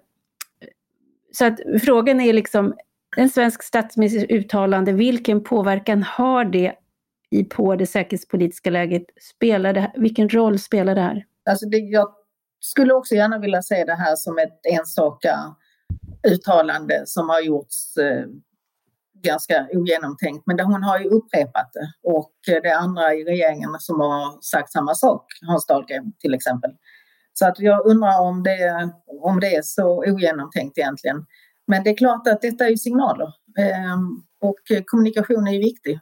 så 1.32 1.44
att 1.44 1.60
frågan 1.82 2.20
är 2.20 2.32
liksom, 2.32 2.74
en 3.16 3.30
svensk 3.30 3.62
statsministers 3.62 4.30
uttalande, 4.30 4.92
vilken 4.92 5.44
påverkan 5.44 6.02
har 6.02 6.44
det 6.44 6.72
i, 7.36 7.44
på 7.44 7.76
det 7.76 7.86
säkerhetspolitiska 7.86 8.70
läget? 8.70 9.04
Spelar 9.36 9.72
det, 9.72 9.92
vilken 9.94 10.28
roll 10.28 10.58
spelar 10.58 10.94
det 10.94 11.00
här? 11.00 11.24
Alltså 11.50 11.66
det, 11.66 11.78
jag 11.78 12.08
skulle 12.60 12.94
också 12.94 13.14
gärna 13.14 13.38
vilja 13.38 13.62
se 13.62 13.84
det 13.84 13.94
här 13.94 14.16
som 14.16 14.38
ett 14.38 14.60
enstaka 14.72 15.54
uttalande 16.28 17.02
som 17.06 17.28
har 17.28 17.40
gjorts 17.40 17.96
eh, 17.96 18.24
ganska 19.22 19.66
ogenomtänkt. 19.72 20.46
Men 20.46 20.56
det, 20.56 20.64
hon 20.64 20.82
har 20.82 20.98
ju 20.98 21.08
upprepat 21.08 21.70
det 21.72 22.10
och 22.10 22.32
eh, 22.48 22.62
det 22.62 22.68
är 22.68 22.76
andra 22.76 23.14
i 23.14 23.24
regeringen 23.24 23.70
som 23.78 24.00
har 24.00 24.42
sagt 24.42 24.72
samma 24.72 24.94
sak, 24.94 25.24
Hans 25.46 25.66
Dahlgren 25.66 26.12
till 26.18 26.34
exempel. 26.34 26.70
Så 27.32 27.46
att 27.46 27.58
jag 27.58 27.86
undrar 27.86 28.20
om 28.20 28.42
det, 28.42 28.90
om 29.22 29.40
det 29.40 29.54
är 29.54 29.62
så 29.62 30.04
ogenomtänkt 30.04 30.78
egentligen. 30.78 31.26
Men 31.66 31.84
det 31.84 31.90
är 31.90 31.96
klart 31.96 32.28
att 32.28 32.42
detta 32.42 32.64
är 32.64 32.70
ju 32.70 32.76
signaler 32.76 33.32
ehm, 33.58 34.24
eh, 34.42 34.48
och 34.48 34.86
kommunikation 34.86 35.48
är 35.48 35.52
ju 35.52 35.58
viktig. 35.58 36.00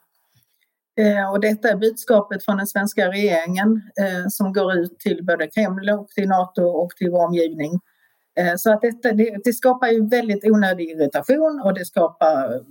Eh, 0.96 1.30
och 1.30 1.40
detta 1.40 1.68
är 1.68 1.76
budskapet 1.76 2.44
från 2.44 2.56
den 2.56 2.66
svenska 2.66 3.08
regeringen 3.10 3.82
eh, 4.00 4.28
som 4.28 4.52
går 4.52 4.74
ut 4.74 4.98
till 4.98 5.24
både 5.24 5.46
Kreml 5.46 5.90
och 5.90 6.08
till 6.08 6.28
Nato 6.28 6.62
och 6.62 6.90
till 6.90 7.10
vår 7.10 7.24
omgivning. 7.26 7.80
Eh, 8.38 8.54
så 8.56 8.72
att 8.72 8.80
detta, 8.80 9.12
det, 9.12 9.36
det, 9.44 9.52
skapar 9.52 9.88
ju 9.88 10.08
väldigt 10.08 10.44
onödig 10.44 10.90
irritation 10.90 11.62
och 11.64 11.74
det 11.74 11.84
skapar 11.84 12.64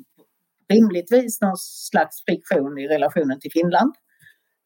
rimligtvis 0.70 1.42
någon 1.42 1.58
slags 1.58 2.26
friktion 2.26 2.78
i 2.78 2.88
relationen 2.88 3.40
till 3.40 3.52
Finland. 3.52 3.94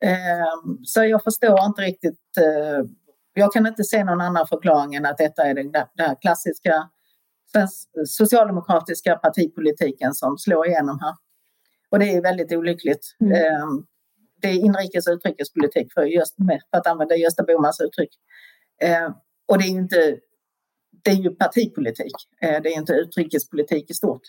Eh, 0.03 0.73
så 0.83 1.03
jag 1.03 1.23
förstår 1.23 1.65
inte 1.65 1.81
riktigt. 1.81 2.19
Eh, 2.37 2.85
jag 3.33 3.53
kan 3.53 3.67
inte 3.67 3.83
se 3.83 4.03
någon 4.03 4.21
annan 4.21 4.47
förklaring 4.47 4.95
än 4.95 5.05
att 5.05 5.17
detta 5.17 5.43
är 5.43 5.53
den, 5.53 5.71
den 5.71 6.15
klassiska 6.21 6.89
socialdemokratiska 8.07 9.15
partipolitiken 9.15 10.13
som 10.13 10.37
slår 10.37 10.67
igenom 10.67 10.99
här. 10.99 11.13
Och 11.91 11.99
det 11.99 12.13
är 12.15 12.21
väldigt 12.21 12.51
olyckligt. 12.51 13.15
Mm. 13.21 13.33
Ehm, 13.33 13.85
det 14.41 14.47
är 14.47 14.53
inrikes 14.53 15.07
och 15.07 15.13
utrikespolitik 15.13 15.93
för, 15.93 16.03
just, 16.03 16.35
för 16.71 16.77
att 16.77 16.87
använda 16.87 17.15
Gösta 17.15 17.43
Bohmans 17.43 17.81
uttryck. 17.81 18.09
Ehm, 18.81 19.13
och 19.47 19.57
det 19.57 19.63
är 19.63 19.69
inte 19.69 20.17
det 21.03 21.11
är 21.11 21.15
ju 21.15 21.35
partipolitik, 21.35 22.15
ehm, 22.41 22.63
det 22.63 22.69
är 22.69 22.77
inte 22.77 22.93
utrikespolitik 22.93 23.91
i 23.91 23.93
stort. 23.93 24.21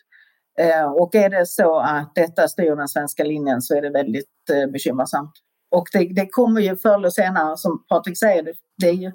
Och 0.96 1.14
är 1.14 1.30
det 1.30 1.46
så 1.46 1.78
att 1.78 2.14
detta 2.14 2.48
styr 2.48 2.76
den 2.76 2.88
svenska 2.88 3.24
linjen 3.24 3.62
så 3.62 3.76
är 3.76 3.82
det 3.82 3.90
väldigt 3.90 4.50
eh, 4.52 4.66
bekymmersamt. 4.66 5.32
Och 5.70 5.86
det, 5.92 6.14
det 6.14 6.26
kommer 6.26 6.60
ju 6.60 6.76
förr 6.76 6.94
eller 6.94 7.10
senare, 7.10 7.56
som 7.56 7.84
Patrik 7.88 8.18
säger, 8.18 8.42
det, 8.42 8.52
det 8.78 8.88
är 8.88 8.92
ju, 8.92 9.12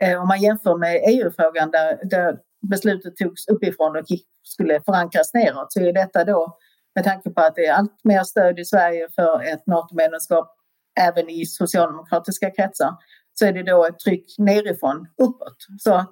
eh, 0.00 0.22
om 0.22 0.28
man 0.28 0.40
jämför 0.40 0.76
med 0.76 1.02
EU-frågan 1.08 1.70
där, 1.70 2.00
där 2.04 2.38
beslutet 2.70 3.16
togs 3.16 3.48
uppifrån 3.48 3.96
och 3.96 4.04
skulle 4.42 4.80
förankras 4.80 5.34
neråt 5.34 5.72
så 5.72 5.80
är 5.80 5.92
detta 5.92 6.24
då 6.24 6.58
med 6.98 7.04
tanke 7.04 7.30
på 7.30 7.40
att 7.40 7.54
det 7.54 7.66
är 7.66 7.74
allt 7.74 8.04
mer 8.04 8.22
stöd 8.22 8.58
i 8.58 8.64
Sverige 8.64 9.08
för 9.14 9.42
ett 9.42 9.66
NATO-medlemskap 9.66 10.56
även 11.00 11.30
i 11.30 11.46
socialdemokratiska 11.46 12.50
kretsar 12.50 12.94
så 13.34 13.46
är 13.46 13.52
det 13.52 13.62
då 13.62 13.86
ett 13.86 13.98
tryck 13.98 14.38
nerifrån 14.38 15.06
uppåt. 15.22 15.56
Så 15.78 16.04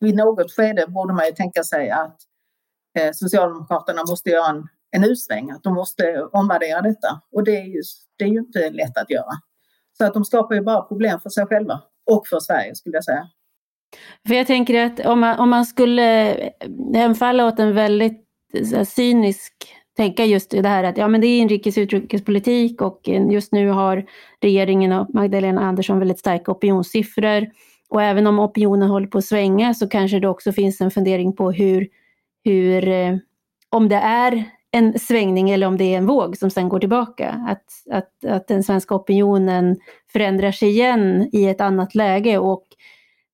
vid 0.00 0.14
något 0.14 0.52
skede 0.52 0.86
borde 0.86 1.14
man 1.14 1.26
ju 1.26 1.32
tänka 1.32 1.64
sig 1.64 1.90
att 1.90 2.16
eh, 2.98 3.10
Socialdemokraterna 3.12 4.02
måste 4.08 4.30
göra 4.30 4.50
en, 4.50 4.68
en 4.90 5.04
utsväng, 5.04 5.50
att 5.50 5.62
de 5.62 5.74
måste 5.74 6.22
omvärdera 6.22 6.80
detta. 6.80 7.20
Och 7.32 7.44
det 7.44 7.56
är, 7.56 7.64
ju, 7.64 7.82
det 8.18 8.24
är 8.24 8.28
ju 8.28 8.38
inte 8.38 8.70
lätt 8.70 8.98
att 8.98 9.10
göra. 9.10 9.32
Så 9.98 10.04
att 10.04 10.14
de 10.14 10.24
skapar 10.24 10.54
ju 10.54 10.60
bara 10.60 10.82
problem 10.82 11.20
för 11.20 11.30
sig 11.30 11.46
själva 11.46 11.80
och 12.10 12.26
för 12.26 12.40
Sverige 12.40 12.74
skulle 12.74 12.96
jag 12.96 13.04
säga. 13.04 13.28
För 14.28 14.34
jag 14.34 14.46
tänker 14.46 14.86
att 14.86 15.06
om 15.06 15.20
man, 15.20 15.38
om 15.38 15.50
man 15.50 15.66
skulle 15.66 16.36
hemfalla 16.94 17.46
åt 17.46 17.58
en 17.58 17.74
väldigt 17.74 18.28
här, 18.52 18.84
cynisk 18.84 19.52
tänka 19.96 20.24
just 20.24 20.50
det 20.50 20.68
här 20.68 20.84
att 20.84 20.96
ja, 20.96 21.08
men 21.08 21.20
det 21.20 21.26
är 21.26 21.40
inrikes 21.40 21.78
utrikespolitik 21.78 22.80
och 22.80 23.08
eh, 23.08 23.30
just 23.30 23.52
nu 23.52 23.68
har 23.68 24.04
regeringen 24.40 24.92
och 24.92 25.14
Magdalena 25.14 25.60
Andersson 25.60 25.98
väldigt 25.98 26.18
starka 26.18 26.52
opinionssiffror. 26.52 27.46
Och 27.88 28.02
även 28.02 28.26
om 28.26 28.38
opinionen 28.38 28.88
håller 28.88 29.06
på 29.06 29.18
att 29.18 29.24
svänga 29.24 29.74
så 29.74 29.88
kanske 29.88 30.20
det 30.20 30.28
också 30.28 30.52
finns 30.52 30.80
en 30.80 30.90
fundering 30.90 31.36
på 31.36 31.52
hur, 31.52 31.88
hur 32.44 32.88
eh, 32.88 33.16
om 33.70 33.88
det 33.88 33.96
är 33.96 34.44
en 34.70 34.98
svängning 34.98 35.50
eller 35.50 35.66
om 35.66 35.76
det 35.76 35.84
är 35.84 35.98
en 35.98 36.06
våg 36.06 36.36
som 36.36 36.50
sen 36.50 36.68
går 36.68 36.78
tillbaka. 36.78 37.46
Att, 37.48 37.64
att, 37.90 38.24
att 38.24 38.48
den 38.48 38.62
svenska 38.62 38.94
opinionen 38.94 39.76
förändrar 40.12 40.52
sig 40.52 40.68
igen 40.68 41.30
i 41.32 41.46
ett 41.46 41.60
annat 41.60 41.94
läge. 41.94 42.38
Och, 42.38 42.64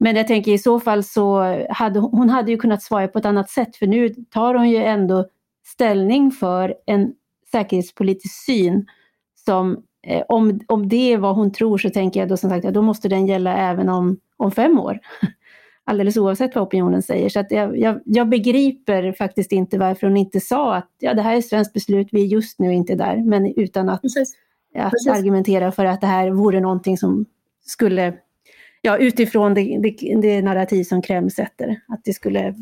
men 0.00 0.16
jag 0.16 0.26
tänker 0.26 0.52
i 0.52 0.58
så 0.58 0.80
fall 0.80 1.04
så 1.04 1.56
hade 1.70 2.00
hon 2.00 2.30
hade 2.30 2.50
ju 2.50 2.56
kunnat 2.56 2.82
svara 2.82 3.08
på 3.08 3.18
ett 3.18 3.26
annat 3.26 3.50
sätt 3.50 3.76
för 3.76 3.86
nu 3.86 4.08
tar 4.08 4.54
hon 4.54 4.70
ju 4.70 4.76
ändå 4.76 5.24
ställning 5.72 6.30
för 6.30 6.74
en 6.86 7.12
säkerhetspolitisk 7.52 8.44
syn 8.44 8.86
som 9.34 9.82
eh, 10.06 10.22
om, 10.28 10.60
om 10.66 10.88
det 10.88 11.12
är 11.12 11.18
vad 11.18 11.36
hon 11.36 11.52
tror 11.52 11.78
så 11.78 11.90
tänker 11.90 12.20
jag 12.20 12.28
då 12.28 12.36
som 12.36 12.50
sagt 12.50 12.64
att 12.64 12.74
då 12.74 12.82
måste 12.82 13.08
den 13.08 13.26
gälla 13.26 13.56
även 13.56 13.88
om, 13.88 14.20
om 14.36 14.50
fem 14.50 14.80
år. 14.80 14.98
Alldeles 15.84 16.16
oavsett 16.16 16.54
vad 16.54 16.64
opinionen 16.64 17.02
säger. 17.02 17.28
Så 17.28 17.40
att 17.40 17.50
jag, 17.50 17.78
jag, 17.78 18.00
jag 18.04 18.28
begriper 18.28 19.12
faktiskt 19.12 19.52
inte 19.52 19.78
varför 19.78 20.06
hon 20.06 20.16
inte 20.16 20.40
sa 20.40 20.74
att 20.74 20.90
ja, 20.98 21.14
det 21.14 21.22
här 21.22 21.36
är 21.36 21.40
svenskt 21.40 21.72
beslut, 21.72 22.08
vi 22.12 22.22
är 22.22 22.26
just 22.26 22.58
nu 22.58 22.74
inte 22.74 22.94
där. 22.94 23.16
Men 23.16 23.52
utan 23.56 23.88
att, 23.88 24.02
Precis. 24.02 24.34
att 24.74 24.90
Precis. 24.90 25.12
argumentera 25.12 25.72
för 25.72 25.84
att 25.84 26.00
det 26.00 26.06
här 26.06 26.30
vore 26.30 26.60
någonting 26.60 26.98
som 26.98 27.24
skulle, 27.66 28.14
ja 28.82 28.98
utifrån 28.98 29.54
det, 29.54 29.78
det, 29.82 30.20
det 30.22 30.42
narrativ 30.42 30.84
som 30.84 31.02
Kreml 31.02 31.30
sätter, 31.30 31.80
att 31.88 32.00
det 32.04 32.12
skulle 32.12 32.54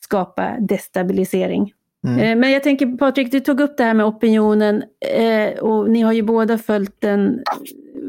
skapa 0.00 0.56
destabilisering. 0.60 1.72
Mm. 2.06 2.18
Eh, 2.18 2.36
men 2.36 2.50
jag 2.50 2.62
tänker 2.62 2.96
Patrik, 2.96 3.32
du 3.32 3.40
tog 3.40 3.60
upp 3.60 3.76
det 3.76 3.84
här 3.84 3.94
med 3.94 4.06
opinionen 4.06 4.84
eh, 5.14 5.58
och 5.58 5.90
ni 5.90 6.00
har 6.00 6.12
ju 6.12 6.22
båda 6.22 6.58
följt, 6.58 7.00
den, 7.00 7.42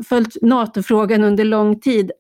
följt 0.08 0.41
NATO-frågan 0.41 1.23
under 1.23 1.45
lång 1.45 1.79
tid. 1.79 2.12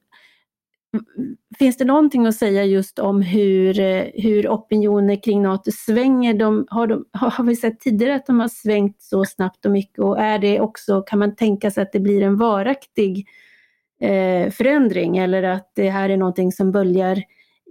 Finns 1.59 1.77
det 1.77 1.85
någonting 1.85 2.27
att 2.27 2.35
säga 2.35 2.63
just 2.63 2.99
om 2.99 3.21
hur, 3.21 3.79
eh, 3.79 4.03
hur 4.13 4.47
opinioner 4.47 5.23
kring 5.23 5.41
NATO 5.41 5.71
svänger? 5.71 6.33
De, 6.33 6.65
har, 6.69 6.87
de, 6.87 7.05
har 7.11 7.43
vi 7.43 7.55
sett 7.55 7.79
tidigare 7.79 8.15
att 8.15 8.25
de 8.25 8.39
har 8.39 8.47
svängt 8.47 9.01
så 9.01 9.25
snabbt 9.25 9.65
och 9.65 9.71
mycket 9.71 9.99
och 9.99 10.19
är 10.19 10.39
det 10.39 10.59
också, 10.59 11.01
kan 11.01 11.19
man 11.19 11.35
tänka 11.35 11.71
sig 11.71 11.83
att 11.83 11.91
det 11.91 11.99
blir 11.99 12.21
en 12.21 12.37
varaktig 12.37 13.27
eh, 14.01 14.51
förändring 14.51 15.17
eller 15.17 15.43
att 15.43 15.71
det 15.75 15.89
här 15.89 16.09
är 16.09 16.17
någonting 16.17 16.51
som 16.51 16.71
böljar 16.71 17.17
Eh, 17.17 17.23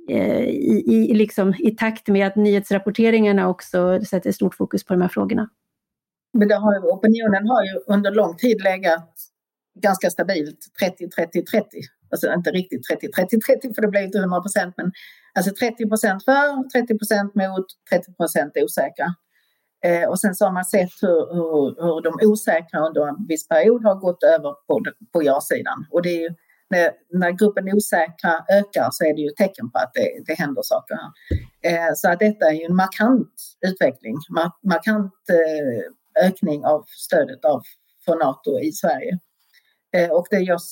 Eh, 0.09 0.43
i, 0.49 0.85
i, 0.87 1.15
liksom, 1.15 1.55
i 1.59 1.71
takt 1.71 2.09
med 2.09 2.27
att 2.27 2.37
nyhetsrapporteringarna 2.37 3.49
också 3.49 4.01
sätter 4.05 4.33
stort 4.33 4.55
fokus 4.55 4.85
på 4.85 4.95
de 4.95 5.03
här 5.03 5.09
frågorna. 5.09 5.49
Men 6.38 6.49
det 6.49 6.55
har, 6.55 6.79
opinionen 6.79 7.49
har 7.49 7.65
ju 7.65 7.81
under 7.87 8.11
lång 8.11 8.37
tid 8.37 8.62
legat 8.62 9.15
ganska 9.81 10.11
stabilt 10.11 10.59
30-30-30. 10.83 11.65
Alltså 12.11 12.35
inte 12.35 12.51
riktigt 12.51 12.91
30-30-30 12.91 13.75
för 13.75 13.83
det 13.83 13.88
blir 13.88 14.03
inte 14.03 14.19
100 14.19 14.41
procent 14.41 14.75
men 14.77 14.93
alltså 15.35 15.55
30 15.55 15.88
procent 15.88 16.25
för, 16.25 16.69
30 16.69 16.99
procent 16.99 17.35
mot, 17.35 17.67
30 17.91 18.15
procent 18.15 18.53
osäkra. 18.57 19.15
Eh, 19.85 20.09
och 20.09 20.21
sen 20.21 20.35
så 20.35 20.45
har 20.45 20.53
man 20.53 20.65
sett 20.65 20.91
hur, 21.03 21.35
hur, 21.35 21.83
hur 21.83 22.03
de 22.03 22.27
osäkra 22.27 22.87
under 22.87 23.09
en 23.09 23.27
viss 23.29 23.49
period 23.49 23.85
har 23.85 23.95
gått 23.95 24.23
över 24.23 24.53
på, 24.67 24.83
på 25.12 25.23
ja-sidan. 25.23 25.87
Och 25.91 26.03
det 26.03 26.09
är 26.09 26.21
ju 26.21 26.35
när, 26.73 26.91
när 27.11 27.31
gruppen 27.31 27.75
osäkra 27.75 28.33
ökar 28.59 28.89
så 28.93 29.05
är 29.05 29.15
det 29.15 29.21
ju 29.21 29.31
tecken 29.31 29.71
på 29.71 29.79
att 29.79 29.93
det, 29.95 30.09
det 30.27 30.35
händer 30.35 30.63
saker 30.65 30.95
här. 31.03 31.11
Eh, 31.69 31.95
så 31.95 32.11
att 32.11 32.19
detta 32.19 32.45
är 32.51 32.53
ju 32.53 32.65
en 32.65 32.77
markant 32.77 33.35
utveckling, 33.67 34.17
mark 34.31 34.55
markant 34.63 35.13
eh, 35.31 36.27
ökning 36.27 36.65
av 36.65 36.85
stödet 36.87 37.45
av, 37.45 37.63
för 38.05 38.17
NATO 38.17 38.61
i 38.61 38.73
Sverige. 38.73 39.19
Eh, 39.97 40.11
och 40.11 40.27
det, 40.31 40.39
görs, 40.39 40.69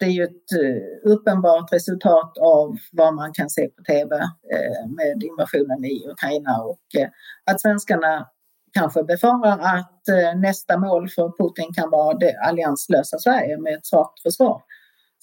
det 0.00 0.04
är 0.04 0.10
ju 0.10 0.24
ett 0.24 0.52
eh, 0.62 1.12
uppenbart 1.12 1.72
resultat 1.72 2.38
av 2.38 2.76
vad 2.92 3.14
man 3.14 3.32
kan 3.32 3.50
se 3.50 3.68
på 3.68 3.82
tv 3.82 4.16
eh, 4.54 4.88
med 4.88 5.22
invasionen 5.22 5.84
i 5.84 6.06
Ukraina 6.08 6.62
och 6.62 7.00
eh, 7.00 7.08
att 7.44 7.60
svenskarna 7.60 8.28
kanske 8.72 9.02
befarar 9.02 9.58
att 9.78 10.08
eh, 10.08 10.40
nästa 10.40 10.78
mål 10.78 11.08
för 11.08 11.28
Putin 11.38 11.74
kan 11.74 11.90
vara 11.90 12.18
det 12.18 12.38
allianslösa 12.38 13.18
Sverige 13.18 13.58
med 13.58 13.74
ett 13.74 13.86
svagt 13.86 14.22
försvar 14.22 14.62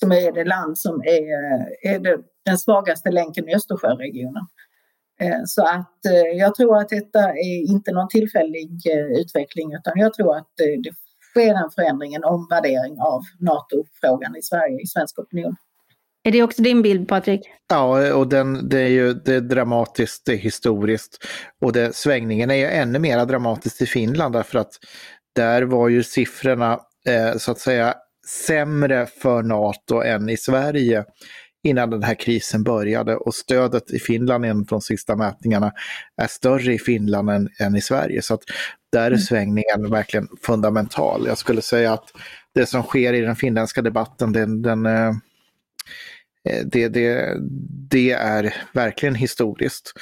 som 0.02 0.12
är 0.12 0.32
det 0.32 0.44
land 0.44 0.78
som 0.78 1.02
är, 1.02 1.24
är 1.94 2.00
det, 2.00 2.18
den 2.46 2.58
svagaste 2.58 3.12
länken 3.12 3.50
i 3.50 3.56
Östersjöregionen. 3.56 4.46
Eh, 5.22 5.42
så 5.46 5.62
att 5.62 6.06
eh, 6.06 6.38
jag 6.40 6.56
tror 6.56 6.78
att 6.78 6.90
detta 6.90 7.20
är 7.20 7.72
inte 7.72 7.92
någon 7.92 8.08
tillfällig 8.08 8.72
eh, 8.94 9.22
utveckling 9.22 9.74
utan 9.74 9.94
jag 9.96 10.14
tror 10.14 10.38
att 10.38 10.48
det 10.58 10.92
sker 11.32 11.54
en 11.64 11.72
förändring, 11.76 12.14
en 12.14 12.24
omvärdering 12.24 13.02
av 13.02 13.22
NATO-frågan 13.40 14.36
i 14.36 14.42
Sverige, 14.42 14.82
i 14.82 14.88
svensk 14.88 15.20
opinion. 15.20 15.56
Är 16.24 16.32
det 16.32 16.44
också 16.44 16.62
din 16.62 16.82
bild 16.82 17.08
Patrik? 17.08 17.42
Ja, 17.70 18.14
och 18.14 18.28
den, 18.28 18.70
det 18.70 18.80
är 18.80 18.88
ju 18.88 19.14
det 19.14 19.36
är 19.36 19.42
dramatiskt, 19.42 20.26
det 20.26 20.34
är 20.34 20.38
historiskt. 20.38 21.26
Och 21.62 21.74
det, 21.74 21.96
svängningen 21.96 22.52
är 22.52 22.56
ju 22.56 22.66
ännu 22.66 23.00
mer 23.00 23.26
dramatiskt 23.26 23.82
i 23.82 23.86
Finland 23.86 24.34
därför 24.34 24.60
att 24.60 24.72
där 25.36 25.62
var 25.62 25.90
ju 25.90 26.04
siffrorna 26.04 26.80
eh, 27.08 27.38
så 27.38 27.52
att 27.52 27.60
säga 27.60 27.96
sämre 28.28 29.06
för 29.06 29.44
NATO 29.44 30.02
än 30.02 30.30
i 30.30 30.38
Sverige 30.38 31.06
innan 31.64 31.90
den 31.90 32.04
här 32.04 32.16
krisen 32.16 32.64
började 32.64 33.16
och 33.16 33.36
stödet 33.36 33.92
i 33.92 34.00
Finland 34.00 34.46
enligt 34.46 34.70
de 34.70 34.82
sista 34.82 35.16
mätningarna 35.16 35.72
är 36.22 36.28
större 36.28 36.74
i 36.74 36.80
Finland 36.80 37.30
än, 37.30 37.50
än 37.60 37.76
i 37.76 37.82
Sverige. 37.82 38.22
Så 38.22 38.34
att 38.34 38.44
där 38.92 39.02
är 39.02 39.08
mm. 39.08 39.20
svängningen 39.20 39.92
verkligen 39.92 40.28
fundamental. 40.42 41.26
Jag 41.28 41.38
skulle 41.38 41.62
säga 41.62 41.94
att 41.94 42.12
det 42.56 42.66
som 42.66 42.84
sker 42.84 43.14
i 43.14 43.22
den 43.22 43.36
finländska 43.36 43.82
debatten, 43.82 44.32
den, 44.32 44.62
den 44.62 44.86
eh, 44.86 45.12
det, 46.66 46.88
det, 46.88 47.38
det 47.90 48.12
är 48.12 48.56
verkligen 48.74 49.16
historiskt. 49.16 49.94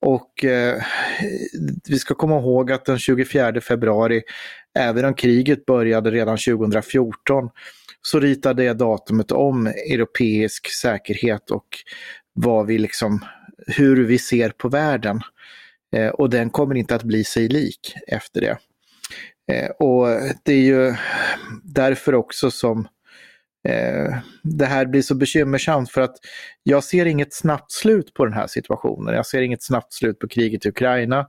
Och 0.00 0.44
eh, 0.44 0.82
vi 1.88 1.98
ska 1.98 2.14
komma 2.14 2.38
ihåg 2.38 2.72
att 2.72 2.84
den 2.84 2.98
24 2.98 3.60
februari, 3.60 4.22
även 4.78 5.04
om 5.04 5.14
kriget 5.14 5.66
började 5.66 6.10
redan 6.10 6.38
2014, 6.38 7.50
så 8.02 8.20
ritade 8.20 8.62
det 8.62 8.72
datumet 8.72 9.32
om 9.32 9.66
europeisk 9.66 10.70
säkerhet 10.70 11.50
och 11.50 11.66
vad 12.32 12.66
vi 12.66 12.78
liksom, 12.78 13.24
hur 13.66 14.04
vi 14.04 14.18
ser 14.18 14.50
på 14.50 14.68
världen. 14.68 15.20
Eh, 15.96 16.08
och 16.08 16.30
den 16.30 16.50
kommer 16.50 16.74
inte 16.74 16.94
att 16.94 17.02
bli 17.02 17.24
sig 17.24 17.48
lik 17.48 17.94
efter 18.06 18.40
det. 18.40 18.58
Eh, 19.52 19.70
och 19.70 20.06
det 20.42 20.52
är 20.52 20.62
ju 20.62 20.94
därför 21.62 22.14
också 22.14 22.50
som 22.50 22.80
eh, 22.80 22.86
Eh, 23.68 24.16
det 24.42 24.66
här 24.66 24.86
blir 24.86 25.02
så 25.02 25.14
bekymmersamt 25.14 25.90
för 25.90 26.00
att 26.00 26.16
jag 26.62 26.84
ser 26.84 27.06
inget 27.06 27.34
snabbt 27.34 27.72
slut 27.72 28.14
på 28.14 28.24
den 28.24 28.34
här 28.34 28.46
situationen. 28.46 29.14
Jag 29.14 29.26
ser 29.26 29.42
inget 29.42 29.62
snabbt 29.62 29.92
slut 29.92 30.18
på 30.18 30.28
kriget 30.28 30.66
i 30.66 30.68
Ukraina. 30.68 31.26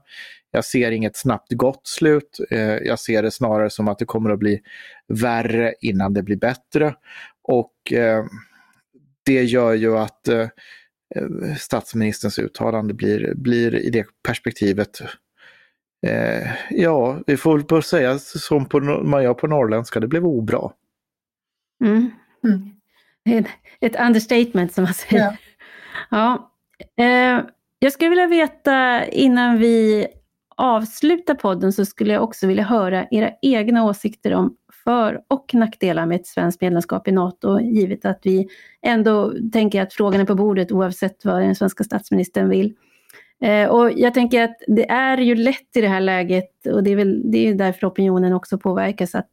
Jag 0.50 0.64
ser 0.64 0.90
inget 0.90 1.16
snabbt 1.16 1.52
gott 1.52 1.86
slut. 1.86 2.40
Eh, 2.50 2.60
jag 2.60 2.98
ser 2.98 3.22
det 3.22 3.30
snarare 3.30 3.70
som 3.70 3.88
att 3.88 3.98
det 3.98 4.04
kommer 4.04 4.30
att 4.30 4.38
bli 4.38 4.60
värre 5.08 5.74
innan 5.80 6.14
det 6.14 6.22
blir 6.22 6.36
bättre. 6.36 6.94
Och 7.42 7.92
eh, 7.92 8.24
det 9.24 9.42
gör 9.42 9.74
ju 9.74 9.98
att 9.98 10.28
statsministerns 11.58 12.38
uttalande 12.38 12.94
blir, 12.94 13.34
blir 13.34 13.74
i 13.74 13.90
det 13.90 14.06
perspektivet 14.26 15.00
ja, 16.70 17.20
vi 17.26 17.36
får 17.36 17.74
väl 17.74 17.82
säga 17.82 18.18
som 18.18 18.66
på, 18.66 18.80
man 18.80 19.22
gör 19.22 19.34
på 19.34 19.46
norrländska, 19.46 20.00
det 20.00 20.06
blev 20.08 20.26
obra. 20.26 20.70
Mm. 21.84 22.10
Mm. 22.44 23.44
Ett 23.80 24.00
understatement 24.00 24.72
som 24.72 24.84
man 24.84 24.94
säger. 24.94 25.38
Ja. 26.10 26.50
ja. 26.96 27.04
Eh, 27.04 27.44
jag 27.78 27.92
skulle 27.92 28.10
vilja 28.10 28.26
veta 28.26 29.06
innan 29.06 29.58
vi 29.58 30.06
avslutar 30.56 31.34
podden 31.34 31.72
så 31.72 31.84
skulle 31.84 32.12
jag 32.12 32.22
också 32.22 32.46
vilja 32.46 32.64
höra 32.64 33.06
era 33.10 33.30
egna 33.42 33.84
åsikter 33.84 34.34
om 34.34 34.56
för 34.84 35.20
och 35.28 35.54
nackdelar 35.54 36.06
med 36.06 36.20
ett 36.20 36.26
svenskt 36.26 36.60
medlemskap 36.60 37.08
i 37.08 37.12
NATO, 37.12 37.60
givet 37.60 38.04
att 38.04 38.20
vi 38.22 38.48
ändå 38.82 39.32
tänker 39.52 39.82
att 39.82 39.92
frågan 39.92 40.20
är 40.20 40.24
på 40.24 40.34
bordet 40.34 40.72
oavsett 40.72 41.24
vad 41.24 41.42
den 41.42 41.54
svenska 41.54 41.84
statsministern 41.84 42.48
vill. 42.48 42.74
Eh, 43.42 43.68
och 43.68 43.92
jag 43.92 44.14
tänker 44.14 44.44
att 44.44 44.56
det 44.66 44.90
är 44.90 45.18
ju 45.18 45.34
lätt 45.34 45.76
i 45.76 45.80
det 45.80 45.88
här 45.88 46.00
läget, 46.00 46.66
och 46.66 46.82
det 46.82 46.90
är 46.90 46.96
väl 46.96 47.30
det 47.30 47.48
är 47.48 47.54
därför 47.54 47.86
opinionen 47.86 48.32
också 48.32 48.58
påverkas, 48.58 49.14
att 49.14 49.30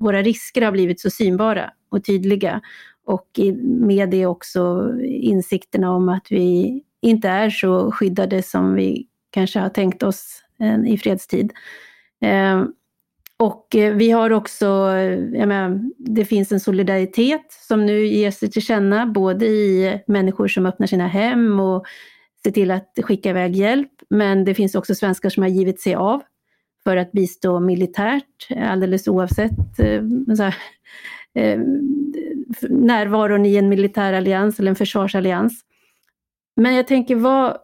våra 0.00 0.22
risker 0.22 0.62
har 0.62 0.72
blivit 0.72 1.00
så 1.00 1.10
synbara 1.10 1.70
och 1.92 2.04
tydliga. 2.04 2.60
Och 3.04 3.28
med 3.62 4.10
det 4.10 4.26
också 4.26 4.92
insikterna 5.04 5.90
om 5.90 6.08
att 6.08 6.26
vi 6.30 6.82
inte 7.02 7.28
är 7.28 7.50
så 7.50 7.90
skyddade 7.92 8.42
som 8.42 8.74
vi 8.74 9.06
kanske 9.30 9.60
har 9.60 9.68
tänkt 9.68 10.02
oss 10.02 10.42
eh, 10.60 10.92
i 10.92 10.98
fredstid. 10.98 11.52
Eh, 12.24 12.64
och 13.36 13.74
eh, 13.74 13.94
vi 13.94 14.10
har 14.10 14.30
också, 14.30 14.66
jag 15.34 15.48
menar, 15.48 15.80
det 15.98 16.24
finns 16.24 16.52
en 16.52 16.60
solidaritet 16.60 17.46
som 17.68 17.86
nu 17.86 18.06
ger 18.06 18.30
sig 18.30 18.50
till 18.50 18.62
känna, 18.62 19.06
både 19.06 19.46
i 19.46 20.00
människor 20.06 20.48
som 20.48 20.66
öppnar 20.66 20.86
sina 20.86 21.06
hem 21.06 21.60
och 21.60 21.84
ser 22.42 22.50
till 22.50 22.70
att 22.70 22.98
skicka 23.02 23.30
iväg 23.30 23.56
hjälp, 23.56 23.92
men 24.10 24.44
det 24.44 24.54
finns 24.54 24.74
också 24.74 24.94
svenskar 24.94 25.30
som 25.30 25.42
har 25.42 25.50
givit 25.50 25.80
sig 25.80 25.94
av 25.94 26.22
för 26.84 26.96
att 26.96 27.12
bistå 27.12 27.60
militärt, 27.60 28.48
alldeles 28.56 29.08
oavsett 29.08 29.78
här, 29.78 30.54
eh, 31.34 31.60
närvaron 32.68 33.46
i 33.46 33.56
en 33.56 33.68
militärallians 33.68 34.60
eller 34.60 34.70
en 34.70 34.76
försvarsallians. 34.76 35.60
Men 36.56 36.74
jag 36.74 36.86
tänker 36.86 37.16
vad... 37.16 37.56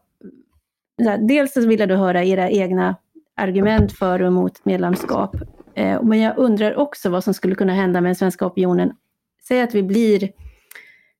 Här, 1.04 1.18
dels 1.28 1.52
så 1.52 1.66
vill 1.66 1.80
jag 1.80 1.88
då 1.88 1.94
höra 1.94 2.24
era 2.24 2.50
egna 2.50 2.96
argument 3.36 3.92
för 3.92 4.22
och 4.22 4.28
emot 4.28 4.64
medlemskap. 4.64 5.36
Eh, 5.74 6.02
men 6.02 6.20
jag 6.20 6.38
undrar 6.38 6.76
också 6.76 7.10
vad 7.10 7.24
som 7.24 7.34
skulle 7.34 7.54
kunna 7.54 7.72
hända 7.72 8.00
med 8.00 8.08
den 8.08 8.16
svenska 8.16 8.46
opinionen. 8.46 8.92
Säg 9.48 9.60
att 9.60 9.74
vi 9.74 9.82
blir 9.82 10.30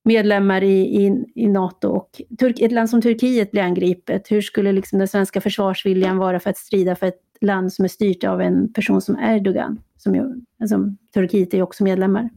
medlemmar 0.04 0.62
i, 0.62 1.04
i, 1.04 1.24
i 1.34 1.46
NATO 1.46 1.88
och 1.88 2.22
Turk, 2.38 2.61
ett 2.61 2.72
land 2.72 2.90
som 2.90 3.02
Turkiet 3.02 3.50
blir 3.50 3.62
angripet. 3.62 4.30
Hur 4.30 4.40
skulle 4.40 4.72
liksom 4.72 4.98
den 4.98 5.08
svenska 5.08 5.40
försvarsviljan 5.40 6.18
vara 6.18 6.40
för 6.40 6.50
att 6.50 6.56
strida 6.56 6.96
för 6.96 7.06
ett 7.06 7.20
land 7.40 7.72
som 7.72 7.84
är 7.84 7.88
styrt 7.88 8.24
av 8.24 8.40
en 8.40 8.72
person 8.72 9.00
som 9.00 9.18
Erdogan? 9.18 9.80
Som 9.96 10.14
ju, 10.14 10.22
alltså, 10.61 10.78
Turkiet 11.14 11.54
är 11.54 11.58
ju 11.58 11.62
också 11.62 11.84
medlemmar. 11.84 12.30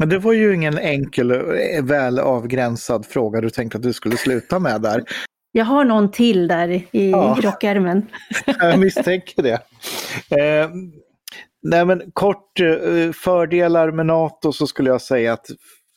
Men 0.00 0.08
det 0.08 0.18
var 0.18 0.32
ju 0.32 0.54
ingen 0.54 0.78
enkel, 0.78 1.30
eh, 1.30 1.84
väl 1.84 2.18
avgränsad 2.18 3.06
fråga 3.06 3.40
du 3.40 3.50
tänkte 3.50 3.78
att 3.78 3.82
du 3.82 3.92
skulle 3.92 4.16
sluta 4.16 4.58
med 4.58 4.82
där. 4.82 5.04
Jag 5.52 5.64
har 5.64 5.84
någon 5.84 6.10
till 6.10 6.48
där 6.48 6.68
i 6.92 7.10
ja. 7.10 7.38
rockärmen. 7.42 8.06
Jag 8.44 8.78
misstänker 8.78 9.42
det. 9.42 9.52
Eh, 10.40 10.70
nej 11.62 11.84
men 11.84 12.02
kort, 12.12 12.60
eh, 12.60 13.12
fördelar 13.12 13.90
med 13.92 14.06
NATO 14.06 14.52
så 14.52 14.66
skulle 14.66 14.90
jag 14.90 15.02
säga 15.02 15.32
att 15.32 15.46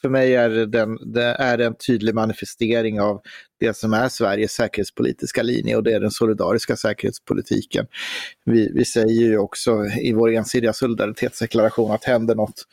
för 0.02 0.10
mig 0.10 0.36
är 0.36 0.50
det, 0.50 0.66
den, 0.66 1.14
det 1.14 1.24
är 1.24 1.58
en 1.58 1.76
tydlig 1.88 2.16
manifestering 2.16 3.02
av 3.02 3.22
det 3.64 3.78
som 3.78 3.94
är 3.94 4.10
Sveriges 4.10 4.52
säkerhetspolitiska 4.52 5.44
linje 5.44 5.76
och 5.76 5.84
det 5.84 5.94
är 5.94 6.00
den 6.00 6.12
solidariska 6.12 6.76
säkerhetspolitiken. 6.76 7.86
Vi, 8.46 8.72
vi 8.74 8.86
säger 8.86 9.22
ju 9.22 9.38
också 9.38 9.86
i 9.86 10.14
vår 10.14 10.32
ensidiga 10.32 10.74
solidaritetsdeklaration 10.74 11.92
att 11.92 12.04
händer 12.04 12.36
något 12.36 12.64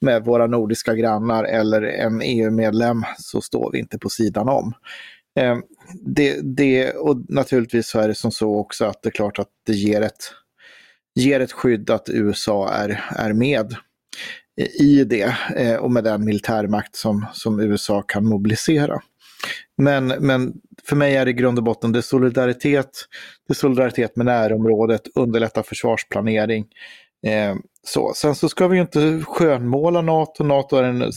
med 0.00 0.24
våra 0.24 0.46
nordiska 0.46 0.94
grannar 0.94 1.44
eller 1.44 1.82
en 1.82 2.22
EU-medlem 2.22 3.02
så 3.18 3.40
står 3.40 3.72
vi 3.72 3.78
inte 3.78 3.98
på 3.98 4.08
sidan 4.08 4.48
om. 4.48 4.72
Eh, 5.40 5.58
det, 5.94 6.40
det, 6.42 6.90
och 6.90 7.16
naturligtvis 7.28 7.88
så 7.88 8.00
är 8.00 8.08
det 8.08 8.14
som 8.14 8.30
så 8.30 8.56
också 8.56 8.84
att 8.84 9.02
det 9.02 9.08
är 9.08 9.12
klart 9.12 9.38
att 9.38 9.48
det 9.66 9.72
ger 9.72 10.02
ett, 10.02 10.32
ger 11.14 11.40
ett 11.40 11.52
skydd 11.52 11.90
att 11.90 12.08
USA 12.08 12.68
är, 12.68 13.04
är 13.10 13.32
med 13.32 13.74
i 14.80 15.04
det 15.04 15.36
eh, 15.56 15.76
och 15.76 15.90
med 15.90 16.04
den 16.04 16.24
militärmakt 16.24 16.96
som, 16.96 17.26
som 17.32 17.60
USA 17.60 18.02
kan 18.02 18.26
mobilisera. 18.26 19.00
Men, 19.76 20.06
men 20.06 20.52
för 20.84 20.96
mig 20.96 21.16
är 21.16 21.24
det 21.24 21.30
i 21.30 21.34
grund 21.34 21.58
och 21.58 21.64
botten 21.64 21.92
det 21.92 22.02
solidaritet, 22.02 22.90
det 23.48 23.54
solidaritet 23.54 24.16
med 24.16 24.26
närområdet, 24.26 25.02
underlätta 25.14 25.62
försvarsplanering. 25.62 26.66
Eh, 27.26 27.56
så. 27.82 28.12
Sen 28.14 28.34
så 28.34 28.48
ska 28.48 28.68
vi 28.68 28.76
ju 28.76 28.82
inte 28.82 29.22
skönmåla 29.24 30.02
NATO. 30.02 30.44
NATO 30.44 30.76
är 30.76 30.82
en 30.82 31.12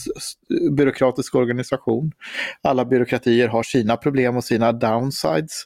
byråkratisk 0.76 1.34
organisation. 1.34 2.12
Alla 2.62 2.84
byråkratier 2.84 3.48
har 3.48 3.62
sina 3.62 3.96
problem 3.96 4.36
och 4.36 4.44
sina 4.44 4.72
downsides 4.72 5.64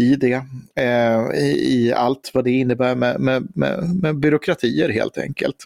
i 0.00 0.16
det. 0.16 0.42
Eh, 0.76 1.40
i, 1.40 1.74
i, 1.74 1.92
allt 1.92 2.30
vad 2.34 2.44
det 2.44 2.50
innebär 2.50 2.94
med, 2.94 3.20
med, 3.20 3.48
med, 3.54 3.96
med 4.02 4.18
byråkratier 4.18 4.88
helt 4.88 5.18
enkelt. 5.18 5.56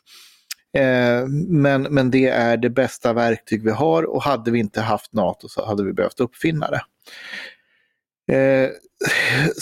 Eh, 0.77 1.27
men, 1.49 1.83
men 1.83 2.11
det 2.11 2.29
är 2.29 2.57
det 2.57 2.71
bästa 2.71 3.13
verktyg 3.13 3.63
vi 3.63 3.71
har 3.71 4.03
och 4.03 4.23
hade 4.23 4.51
vi 4.51 4.59
inte 4.59 4.81
haft 4.81 5.13
NATO 5.13 5.49
så 5.49 5.67
hade 5.67 5.85
vi 5.85 5.93
behövt 5.93 6.21
uppfinna 6.21 6.71
det. 6.71 6.83
Eh, 8.33 8.71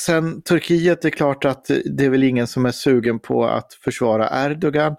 sen 0.01 0.43
Turkiet, 0.43 1.03
det 1.03 1.09
är 1.09 1.11
klart 1.11 1.45
att 1.45 1.71
det 1.85 2.05
är 2.05 2.11
väl 2.11 2.25
ingen 2.25 2.47
som 2.47 2.67
är 2.67 2.71
sugen 2.71 3.19
på 3.19 3.47
att 3.47 3.75
försvara 3.75 4.47
Erdogan. 4.47 4.97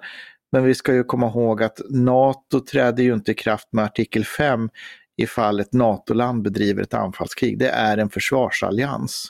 Men 0.51 0.63
vi 0.63 0.75
ska 0.75 0.93
ju 0.93 1.03
komma 1.03 1.27
ihåg 1.27 1.63
att 1.63 1.81
NATO 1.89 2.59
träder 2.59 3.03
ju 3.03 3.13
inte 3.13 3.31
i 3.31 3.35
kraft 3.35 3.67
med 3.71 3.85
artikel 3.85 4.25
5 4.25 4.69
ifall 5.17 5.59
ett 5.59 5.73
NATO-land 5.73 6.43
bedriver 6.43 6.83
ett 6.83 6.93
anfallskrig. 6.93 7.59
Det 7.59 7.69
är 7.69 7.97
en 7.97 8.09
försvarsallians. 8.09 9.29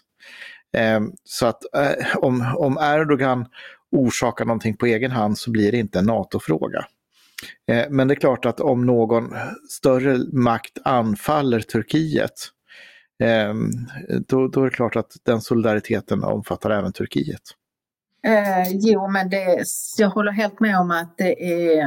Eh, 0.77 1.01
så 1.23 1.45
att 1.45 1.75
eh, 1.75 2.17
om, 2.17 2.55
om 2.57 2.77
Erdogan 2.81 3.45
orsakar 3.95 4.45
någonting 4.45 4.77
på 4.77 4.86
egen 4.86 5.12
hand 5.12 5.38
så 5.38 5.51
blir 5.51 5.71
det 5.71 5.77
inte 5.77 5.99
en 5.99 6.05
NATO-fråga. 6.05 6.86
Eh, 7.67 7.86
men 7.89 8.08
det 8.08 8.13
är 8.13 8.19
klart 8.19 8.45
att 8.45 8.60
om 8.60 8.86
någon 8.86 9.34
större 9.69 10.17
makt 10.34 10.77
anfaller 10.84 11.60
Turkiet, 11.60 12.34
ehm, 13.23 13.71
då, 14.27 14.47
då 14.47 14.62
är 14.62 14.65
det 14.65 14.75
klart 14.75 14.95
att 14.95 15.12
den 15.23 15.41
solidariteten 15.41 16.23
omfattar 16.23 16.69
även 16.69 16.93
Turkiet. 16.93 17.41
Eh, 18.25 18.69
jo, 18.71 19.08
men 19.08 19.29
det, 19.29 19.63
jag 19.97 20.10
håller 20.10 20.31
helt 20.31 20.60
med 20.60 20.79
om 20.79 20.91
att 20.91 21.17
det 21.17 21.43
är 21.43 21.86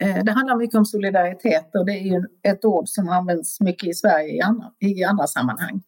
eh, 0.00 0.24
det 0.24 0.32
handlar 0.32 0.56
mycket 0.56 0.78
om 0.78 0.84
solidaritet 0.84 1.70
och 1.74 1.86
det 1.86 1.92
är 1.92 2.04
ju 2.04 2.24
ett 2.42 2.64
ord 2.64 2.88
som 2.88 3.08
används 3.08 3.60
mycket 3.60 3.88
i 3.88 3.94
Sverige 3.94 4.28
i 4.28 4.40
andra, 4.40 4.66
i 4.80 5.04
andra 5.04 5.26
sammanhang. 5.26 5.82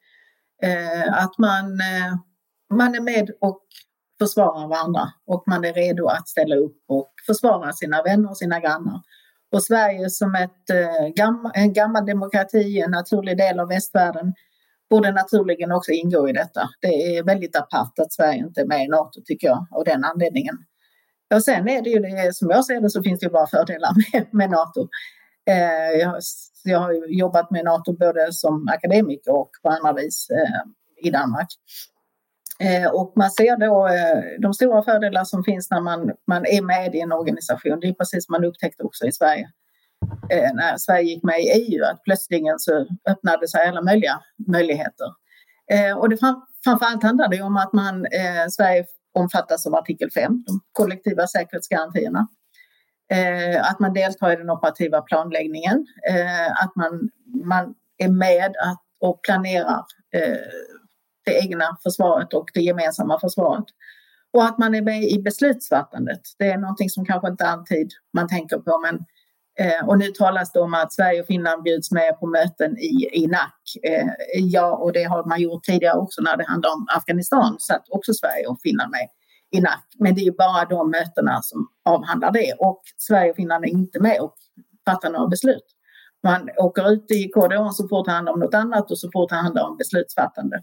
Eh, 0.63 1.25
att 1.25 1.39
man, 1.39 1.65
eh, 1.65 2.15
man 2.75 2.95
är 2.95 3.01
med 3.01 3.31
och 3.41 3.63
försvara 4.21 4.67
varandra 4.67 5.13
och 5.27 5.43
man 5.47 5.65
är 5.65 5.73
redo 5.73 6.07
att 6.07 6.29
ställa 6.29 6.57
upp 6.57 6.77
och 6.89 7.13
försvara 7.27 7.73
sina 7.73 8.03
vänner 8.03 8.31
och 8.31 8.37
sina 8.37 8.61
grannar. 8.61 9.01
Och 9.53 9.63
Sverige 9.63 10.11
som 10.11 10.35
ett, 10.35 10.71
eh, 10.71 11.63
en 11.63 11.73
gammal 11.73 12.07
demokrati, 12.07 12.81
en 12.81 12.91
naturlig 12.91 13.37
del 13.37 13.61
av 13.61 13.69
västvärlden, 13.69 14.35
borde 14.91 15.13
naturligen 15.13 15.73
också 15.73 15.93
ingå 15.93 16.29
i 16.29 16.33
detta. 16.33 16.69
Det 16.81 17.17
är 17.17 17.23
väldigt 17.23 17.57
apart 17.57 17.99
att 17.99 18.13
Sverige 18.13 18.39
inte 18.39 18.61
är 18.61 18.67
med 18.67 18.85
i 18.85 18.89
NATO 18.89 19.21
tycker 19.25 19.47
jag, 19.47 19.67
av 19.71 19.85
den 19.85 20.05
anledningen. 20.05 20.55
Och 21.35 21.45
sen 21.45 21.69
är 21.69 21.83
det 21.83 21.91
ju 21.91 21.99
det, 21.99 22.35
som 22.35 22.51
jag 22.51 22.65
ser 22.65 22.81
det 22.81 22.91
så 22.91 23.03
finns 23.03 23.21
det 23.21 23.27
ju 23.27 23.31
bara 23.31 23.47
fördelar 23.47 23.91
med, 24.13 24.27
med 24.35 24.51
NATO. 24.51 24.89
Eh, 25.51 26.01
jag, 26.01 26.21
jag, 26.65 26.79
har 26.79 26.93
jobbat 27.09 27.51
med 27.51 27.65
NATO 27.65 27.93
både 27.93 28.33
som 28.33 28.69
akademiker 28.69 29.35
och 29.35 29.51
på 29.63 29.69
andra 29.69 29.93
vis 29.93 30.27
eh, 30.31 31.09
i 31.09 31.11
Danmark. 31.11 31.49
Eh, 32.61 32.91
och 32.91 33.13
man 33.17 33.31
ser 33.31 33.57
då 33.57 33.89
eh, 33.89 34.41
de 34.41 34.55
stora 34.55 34.83
fördelar 34.83 35.25
som 35.25 35.45
finns 35.45 35.71
när 35.71 35.81
man, 35.81 36.13
man 36.27 36.47
är 36.47 36.63
med 36.63 36.95
i 36.95 37.01
en 37.01 37.13
organisation. 37.13 37.81
Det 37.81 37.89
är 37.89 37.93
precis 37.93 38.27
som 38.27 38.33
man 38.33 38.45
upptäckte 38.45 38.83
också 38.83 39.07
i 39.07 39.13
Sverige. 39.13 39.51
Eh, 40.31 40.55
när 40.55 40.77
Sverige 40.77 41.03
gick 41.03 41.23
med 41.23 41.41
i 41.41 41.49
EU, 41.51 41.85
att 41.85 42.03
plötsligen 42.05 42.59
så 42.59 42.87
öppnade 43.09 43.49
sig 43.49 43.69
alla 43.69 43.83
möjliga 43.83 44.21
möjligheter. 44.49 45.07
Och 45.97 46.09
det 46.09 46.17
framförallt 46.65 47.03
handlar 47.03 47.29
det 47.29 47.43
om 47.43 47.57
att 47.57 47.73
man, 47.73 48.07
Sverige 48.51 48.85
omfattas 49.15 49.67
av 49.67 49.75
artikel 49.75 50.11
5, 50.11 50.45
de 50.47 50.61
kollektiva 50.73 51.27
säkerhetsgarantierna. 51.27 52.29
att 53.61 53.81
man 53.81 53.93
deltar 53.93 54.33
i 54.33 54.37
den 54.37 54.51
operativa 54.51 55.01
planläggningen, 55.01 55.87
att 56.63 56.77
man, 56.77 57.11
man 57.45 57.75
är 57.99 58.09
med 58.09 58.57
att, 58.57 58.83
och 59.01 59.23
planerar 59.23 59.85
det 61.25 61.39
egna 61.45 61.77
försvaret 61.83 62.35
och 62.35 62.51
det 62.55 62.61
gemensamma 62.61 63.21
försvaret. 63.21 63.65
Och 64.33 64.45
att 64.45 64.59
man 64.59 64.75
är 64.75 64.83
med 64.83 65.03
i 65.03 65.23
beslutsfattandet. 65.23 66.21
Det 66.39 66.51
är 66.51 66.59
någonting 66.59 66.91
som 66.91 67.05
kanske 67.05 67.29
inte 67.29 67.47
alltid 67.47 67.91
man 68.13 68.29
tänker 68.29 68.59
på 68.59 68.79
men 68.79 69.05
Eh, 69.61 69.89
och 69.89 69.99
nu 69.99 70.07
talas 70.11 70.53
det 70.53 70.61
om 70.61 70.75
att 70.75 70.93
Sverige 70.93 71.21
och 71.21 71.27
Finland 71.27 71.63
bjuds 71.63 71.91
med 71.91 72.21
på 72.21 72.27
möten 72.27 72.79
i, 72.79 73.09
i 73.13 73.27
NAC. 73.27 73.77
Eh, 73.83 74.07
ja, 74.35 74.77
och 74.77 74.93
det 74.93 75.05
har 75.05 75.25
man 75.25 75.41
gjort 75.41 75.65
tidigare 75.65 75.99
också 75.99 76.23
när 76.23 76.37
det 76.37 76.45
handlar 76.45 76.71
om 76.71 76.87
Afghanistan, 76.97 77.57
så 77.59 77.75
att 77.75 77.85
också 77.89 78.13
Sverige 78.13 78.47
och 78.47 78.61
Finland 78.63 78.91
med 78.91 79.09
i 79.51 79.61
NAC. 79.61 79.81
Men 79.99 80.15
det 80.15 80.21
är 80.21 80.33
bara 80.33 80.65
de 80.65 80.91
mötena 80.91 81.43
som 81.43 81.69
avhandlar 81.85 82.33
det 82.33 82.53
och 82.59 82.83
Sverige 82.97 83.31
och 83.31 83.37
Finland 83.37 83.65
är 83.65 83.69
inte 83.69 84.01
med 84.01 84.21
och 84.21 84.35
fattar 84.85 85.11
några 85.11 85.29
beslut. 85.29 85.67
Man 86.23 86.49
åker 86.57 86.93
ut 86.93 87.11
i 87.11 87.29
korridoren 87.29 87.73
så 87.73 87.89
fort 87.89 88.07
det 88.07 88.13
handlar 88.13 88.33
om 88.33 88.41
något 88.41 88.55
annat 88.55 88.91
och 88.91 88.99
så 88.99 89.11
fort 89.13 89.31
det 89.31 89.37
handlar 89.37 89.69
om 89.69 89.77
beslutsfattande. 89.77 90.63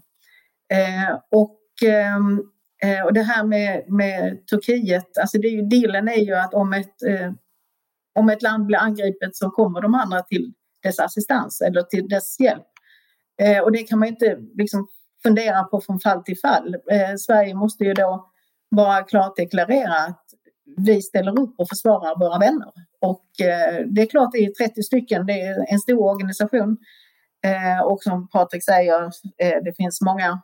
Eh, 0.72 1.18
och, 1.30 1.58
ehm, 1.86 2.42
eh, 2.82 3.04
och 3.04 3.12
det 3.12 3.22
här 3.22 3.44
med, 3.44 3.84
med 3.88 4.46
Turkiet, 4.46 5.18
alltså 5.18 5.38
det 5.38 5.48
är 5.48 5.52
ju, 5.52 5.62
dealen 5.62 6.08
är 6.08 6.24
ju 6.26 6.34
att 6.34 6.54
om 6.54 6.72
ett 6.72 7.02
eh, 7.02 7.32
om 8.18 8.28
ett 8.28 8.42
land 8.42 8.66
blir 8.66 8.78
angripet 8.78 9.36
så 9.36 9.50
kommer 9.50 9.80
de 9.80 9.94
andra 9.94 10.22
till 10.22 10.52
dess 10.82 10.98
assistans 10.98 11.60
eller 11.60 11.82
till 11.82 12.08
dess 12.08 12.40
hjälp. 12.40 12.66
Eh, 13.42 13.58
och 13.58 13.72
det 13.72 13.82
kan 13.82 13.98
man 13.98 14.08
inte 14.08 14.38
liksom 14.54 14.88
fundera 15.22 15.64
på 15.64 15.80
från 15.80 16.00
fall 16.00 16.22
till 16.22 16.38
fall. 16.38 16.74
Eh, 16.74 17.16
Sverige 17.18 17.54
måste 17.54 17.84
ju 17.84 17.94
då 17.94 18.30
bara 18.70 19.02
klart 19.02 19.36
deklarera 19.36 19.94
att 19.94 20.24
vi 20.76 21.02
ställer 21.02 21.40
upp 21.40 21.54
och 21.58 21.68
försvarar 21.68 22.18
våra 22.18 22.38
vänner. 22.38 22.72
Och 23.00 23.40
eh, 23.40 23.86
det 23.86 24.02
är 24.02 24.06
klart, 24.06 24.32
det 24.32 24.38
är 24.38 24.68
30 24.68 24.82
stycken, 24.82 25.26
det 25.26 25.40
är 25.40 25.72
en 25.72 25.78
stor 25.78 26.02
organisation. 26.02 26.76
Eh, 27.44 27.86
och 27.86 28.02
som 28.02 28.28
Patrik 28.28 28.64
säger, 28.64 29.02
eh, 29.38 29.62
det 29.64 29.76
finns 29.76 30.00
många 30.00 30.42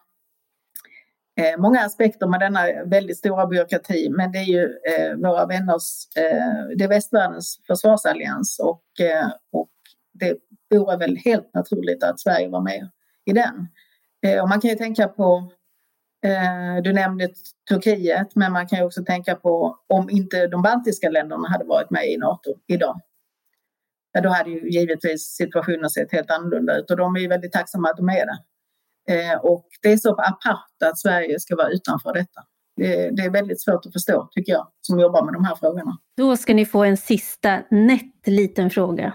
eh, 1.36 1.60
många 1.60 1.80
aspekter 1.80 2.26
med 2.26 2.40
denna 2.40 2.84
väldigt 2.84 3.18
stora 3.18 3.46
byråkrati, 3.46 4.10
men 4.10 4.32
det 4.32 4.38
är 4.38 4.44
ju 4.44 4.62
eh, 4.62 5.16
våra 5.16 5.46
vänners, 5.46 6.16
eh, 6.16 6.76
det 6.76 6.84
är 6.84 6.88
västvärldens 6.88 7.60
försvarsallians 7.66 8.58
och, 8.58 9.06
eh, 9.06 9.28
och 9.52 9.70
det 10.12 10.38
vore 10.70 10.96
väl 10.96 11.16
helt 11.16 11.54
naturligt 11.54 12.04
att 12.04 12.20
Sverige 12.20 12.48
var 12.48 12.60
med 12.60 12.90
i 13.24 13.32
den. 13.32 13.68
Eh, 14.26 14.42
och 14.42 14.48
man 14.48 14.60
kan 14.60 14.70
ju 14.70 14.76
tänka 14.76 15.08
på, 15.08 15.52
eh, 16.24 16.82
du 16.82 16.92
nämnde 16.92 17.28
Turkiet, 17.68 18.34
men 18.34 18.52
man 18.52 18.66
kan 18.66 18.78
ju 18.78 18.84
också 18.84 19.04
tänka 19.04 19.34
på 19.34 19.78
om 19.86 20.10
inte 20.10 20.46
de 20.46 20.62
baltiska 20.62 21.08
länderna 21.08 21.48
hade 21.48 21.64
varit 21.64 21.90
med 21.90 22.06
i 22.10 22.16
NATO 22.16 22.54
idag. 22.66 23.00
Ja, 24.12 24.20
då 24.20 24.28
hade 24.28 24.50
ju 24.50 24.70
givetvis 24.70 25.36
situationen 25.36 25.90
sett 25.90 26.12
helt 26.12 26.30
annorlunda 26.30 26.78
ut 26.78 26.90
och 26.90 26.96
de 26.96 27.16
är 27.16 27.20
ju 27.20 27.28
väldigt 27.28 27.52
tacksamma 27.52 27.90
att 27.90 27.96
de 27.96 28.08
är 28.08 28.26
det. 28.26 28.38
Eh, 29.08 29.38
och 29.42 29.66
det 29.82 29.92
är 29.92 29.96
så 29.96 30.10
apart 30.10 30.82
att 30.84 30.98
Sverige 30.98 31.40
ska 31.40 31.56
vara 31.56 31.68
utanför 31.68 32.12
detta. 32.12 32.40
Det, 32.76 33.10
det, 33.10 33.22
är 33.22 33.30
väldigt 33.30 33.62
svårt 33.62 33.86
att 33.86 33.92
förstå, 33.92 34.28
tycker 34.32 34.52
jag, 34.52 34.68
som 34.80 35.00
jobbar 35.00 35.24
med 35.24 35.34
de 35.34 35.44
här 35.44 35.56
frågorna. 35.56 35.98
Då 36.16 36.36
ska 36.36 36.54
ni 36.54 36.66
få 36.66 36.84
en 36.84 36.96
sista 36.96 37.62
nätt 37.70 38.26
liten 38.26 38.70
fråga. 38.70 39.12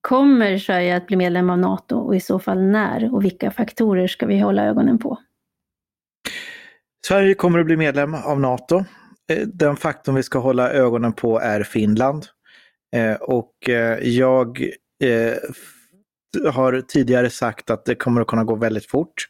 Kommer 0.00 0.58
Sverige 0.58 0.96
att 0.96 1.06
bli 1.06 1.16
medlem 1.16 1.50
av 1.50 1.58
NATO 1.58 1.96
och 1.96 2.16
i 2.16 2.20
så 2.20 2.38
fall 2.38 2.62
när? 2.62 3.14
Och 3.14 3.24
vilka 3.24 3.50
faktorer 3.50 4.06
ska 4.06 4.26
vi 4.26 4.40
hålla 4.40 4.64
ögonen 4.64 4.98
på? 4.98 5.18
Sverige 7.06 7.34
kommer 7.34 7.58
att 7.58 7.66
bli 7.66 7.76
medlem 7.76 8.14
av 8.14 8.40
NATO. 8.40 8.84
Eh, 9.32 9.46
den 9.46 9.76
faktorn 9.76 10.14
vi 10.14 10.22
ska 10.22 10.38
hålla 10.38 10.70
ögonen 10.70 11.12
på 11.12 11.40
är 11.40 11.62
Finland. 11.62 12.26
Eh, 12.96 13.14
och 13.14 13.52
jag 14.02 14.70
har 16.44 16.80
tidigare 16.80 17.30
sagt 17.30 17.70
att 17.70 17.84
det 17.84 17.94
kommer 17.94 18.20
att 18.20 18.26
kunna 18.26 18.44
gå 18.44 18.56
väldigt 18.56 18.90
fort 18.90 19.28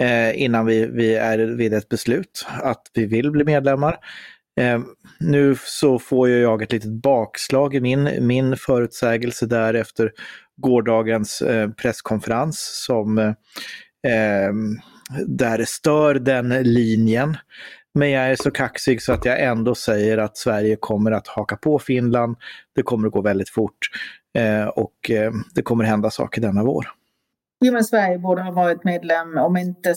eh, 0.00 0.42
innan 0.42 0.66
vi, 0.66 0.86
vi 0.86 1.14
är 1.14 1.38
vid 1.38 1.74
ett 1.74 1.88
beslut 1.88 2.46
att 2.62 2.82
vi 2.94 3.06
vill 3.06 3.30
bli 3.30 3.44
medlemmar. 3.44 3.98
Eh, 4.60 4.80
nu 5.20 5.56
så 5.64 5.98
får 5.98 6.28
ju 6.28 6.40
jag 6.40 6.62
ett 6.62 6.72
litet 6.72 7.02
bakslag 7.02 7.74
i 7.74 7.80
min, 7.80 8.26
min 8.26 8.56
förutsägelse 8.56 9.46
där 9.46 9.74
efter 9.74 10.12
gårdagens 10.56 11.42
eh, 11.42 11.70
presskonferens 11.70 12.84
som 12.86 13.18
eh, 13.18 13.32
eh 14.12 14.52
där 15.26 15.64
stör 15.64 16.14
den 16.14 16.48
linjen. 16.48 17.36
Men 17.94 18.10
jag 18.10 18.30
är 18.30 18.36
så 18.36 18.50
kaxig 18.50 19.02
så 19.02 19.12
att 19.12 19.24
jag 19.24 19.42
ändå 19.42 19.74
säger 19.74 20.18
att 20.18 20.36
Sverige 20.36 20.76
kommer 20.76 21.12
att 21.12 21.28
haka 21.28 21.56
på 21.56 21.78
Finland. 21.78 22.36
Det 22.74 22.82
kommer 22.82 23.06
att 23.06 23.12
gå 23.12 23.20
väldigt 23.20 23.50
fort. 23.50 23.78
Eh, 24.34 24.68
och 24.68 25.10
eh, 25.10 25.32
det 25.54 25.62
kommer 25.62 25.84
hända 25.84 26.10
saker 26.10 26.40
denna 26.40 26.64
vår. 26.64 26.86
Jo, 27.64 27.72
men 27.72 27.84
Sverige 27.84 28.18
borde 28.18 28.42
ha 28.42 28.50
varit 28.50 28.84
medlem, 28.84 29.38
om 29.38 29.56
inte, 29.56 29.90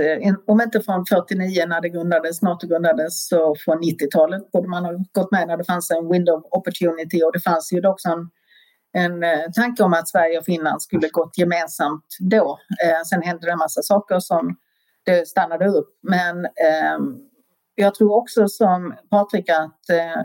eh, 0.00 0.34
om 0.46 0.60
inte 0.60 0.80
från 0.80 1.06
49 1.06 1.66
när 1.66 1.80
det 1.80 1.88
grundades, 1.88 2.42
NATO 2.42 2.66
grundades, 2.66 3.28
så 3.28 3.56
från 3.64 3.78
90-talet 3.82 4.52
borde 4.52 4.68
man 4.68 4.84
ha 4.84 4.92
gått 5.12 5.32
med 5.32 5.48
när 5.48 5.56
det 5.56 5.64
fanns 5.64 5.90
en 5.90 6.12
window 6.12 6.34
of 6.38 6.44
opportunity 6.50 7.22
och 7.22 7.32
det 7.32 7.40
fanns 7.40 7.72
ju 7.72 7.88
också 7.88 8.08
en, 8.08 8.30
en 8.92 9.22
eh, 9.22 9.50
tanke 9.54 9.82
om 9.82 9.92
att 9.92 10.08
Sverige 10.08 10.38
och 10.38 10.44
Finland 10.44 10.82
skulle 10.82 11.08
gått 11.08 11.38
gemensamt 11.38 12.16
då. 12.20 12.58
Eh, 12.84 13.02
sen 13.04 13.22
hände 13.22 13.46
det 13.46 13.52
en 13.52 13.58
massa 13.58 13.82
saker 13.82 14.20
som 14.20 14.56
det 15.04 15.28
stannade 15.28 15.68
upp. 15.68 15.88
Men 16.02 16.44
eh, 16.44 16.98
jag 17.80 17.94
tror 17.94 18.14
också 18.14 18.48
som 18.48 18.94
Patrik 19.10 19.48
att 19.48 19.90
eh, 19.90 20.22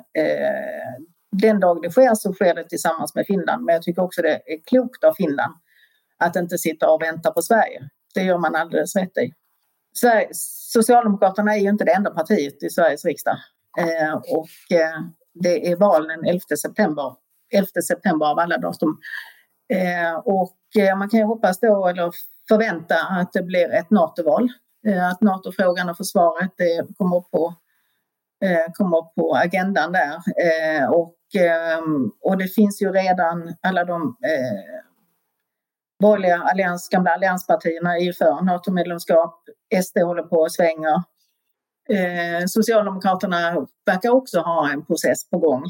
den 1.32 1.60
dag 1.60 1.82
det 1.82 1.92
sker 1.92 2.16
så 2.16 2.34
sker 2.34 2.56
det 2.56 2.70
tillsammans 2.70 3.16
med 3.16 3.26
Finland. 3.28 3.66
Men 3.66 3.74
jag 3.74 3.84
tycker 3.84 4.02
också 4.02 4.22
det 4.22 4.30
är 4.30 4.63
klokt 4.66 5.04
av 5.04 5.13
Finland 5.13 5.54
att 6.18 6.36
inte 6.36 6.58
sitta 6.58 6.89
och 6.92 7.02
vänta 7.02 7.32
på 7.32 7.42
Sverige. 7.42 7.89
Det 8.13 8.24
gör 8.24 8.38
man 8.38 8.56
alldeles 8.56 8.96
rätt 8.96 9.18
i. 9.18 9.34
Sverige, 9.96 10.30
Socialdemokraterna 10.74 11.56
är 11.56 11.60
ju 11.60 11.70
inte 11.70 11.84
det 11.84 11.92
enda 11.92 12.12
partiet 12.12 12.63
i 12.63 12.70
Sveriges 12.70 13.06
riksdag. 13.06 13.38
Eh, 13.80 14.13
och 14.13 14.78
eh, 14.78 15.02
det 15.34 15.72
är 15.72 15.76
val 15.76 16.08
den 16.08 16.26
11 16.26 16.39
september. 16.62 17.16
11 17.54 17.68
september 17.88 18.26
av 18.26 18.39
alla 18.39 18.58
datum. 18.58 18.98
Eh, 19.74 20.16
och 20.16 20.58
eh, 20.78 20.98
man 20.98 21.10
kan 21.10 21.20
ju 21.20 21.26
hoppas 21.26 21.60
då, 21.60 21.88
eller 21.88 22.12
förvänta 22.48 22.96
att 22.96 23.34
det 23.34 23.44
blir 23.44 23.74
ett 23.74 23.89
NATO-val. 23.89 24.50
Eh, 24.88 25.08
att 25.08 25.22
NATO-frågan 25.22 25.89
och 25.89 25.98
försvaret 25.98 26.52
det 26.58 26.88
kommer 26.98 27.19
på 27.19 27.54
eh, 28.43 28.72
kommer 28.74 29.02
på 29.15 29.36
agendan 29.36 29.91
där. 29.91 30.13
Eh, 30.15 30.89
och 30.89 31.15
ehm, 31.36 32.12
och 32.22 32.38
det 32.38 32.48
finns 32.48 32.82
ju 32.82 32.91
redan 32.91 33.54
alla 33.62 33.86
de 33.86 34.17
borgerliga 36.00 36.38
allians, 36.38 36.89
gamla 36.89 37.12
allianspartierna 37.12 37.98
är 37.98 38.02
ju 38.02 38.13
för 38.13 38.41
NATO-medlemskap. 38.41 39.43
SD 39.84 39.98
håller 39.98 40.24
på 40.24 40.36
och 40.36 40.52
svänger. 40.52 41.03
Socialdemokraterna 42.47 43.68
verkar 43.86 44.10
också 44.10 44.39
ha 44.39 44.72
en 44.72 44.86
process 44.86 45.30
på 45.30 45.38
gång. 45.38 45.64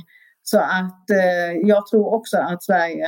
Så 0.43 0.59
att 0.59 1.09
eh, 1.09 1.51
jag 1.63 1.87
tror 1.87 2.13
också 2.13 2.37
att 2.37 2.63
Sverige 2.63 3.07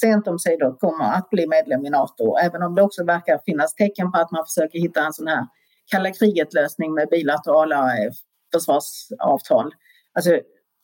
sent 0.00 0.28
om 0.28 0.38
sidor 0.38 0.76
kommer 0.78 1.04
att 1.04 1.30
bli 1.30 1.46
medlem 1.46 1.86
i 1.86 1.90
NATO, 1.90 2.36
även 2.36 2.62
om 2.62 2.74
det 2.74 2.82
också 2.82 3.04
verkar 3.04 3.40
finnas 3.44 3.74
tecken 3.74 4.12
på 4.12 4.18
att 4.18 4.30
man 4.30 4.44
försöker 4.46 4.78
hitta 4.78 5.06
en 5.06 5.12
sån 5.12 5.26
här 5.26 5.46
kalla 5.90 6.10
kriget-lösning 6.10 6.94
med 6.94 7.08
bilaterala 7.08 7.98
eh, 7.98 8.10
försvarsavtal. 8.54 9.74
Alltså 10.14 10.40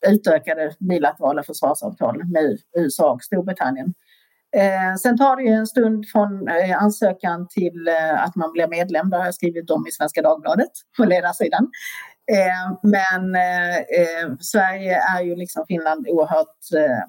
utökade 0.07 0.75
bilaterala 0.79 1.43
försvarsavtal 1.43 2.25
med 2.25 2.59
USA 2.77 3.13
och 3.13 3.23
Storbritannien. 3.23 3.95
Eh, 4.57 4.97
sen 5.03 5.19
tar 5.19 5.37
det 5.37 5.43
ju 5.43 5.49
en 5.49 5.67
stund 5.67 6.09
från 6.09 6.49
eh, 6.49 6.83
ansökan 6.83 7.49
till 7.49 7.89
eh, 7.89 8.25
att 8.25 8.37
man 8.37 8.53
blir 8.53 8.69
medlem. 8.69 9.11
Det 9.11 9.17
har 9.17 9.25
jag 9.25 9.35
skrivit 9.35 9.71
om 9.71 9.87
i 9.87 9.93
Svenska 9.93 10.23
Dagbladet 10.23 10.71
på 10.97 11.05
ledarsidan. 11.05 11.71
Eh, 12.31 12.79
men 12.83 13.35
eh, 13.35 13.79
eh, 13.79 14.37
Sverige 14.41 15.03
är 15.17 15.23
ju 15.23 15.37
liksom 15.37 15.65
Finland 15.69 16.09
oerhört 16.09 16.59
eh, 16.77 17.05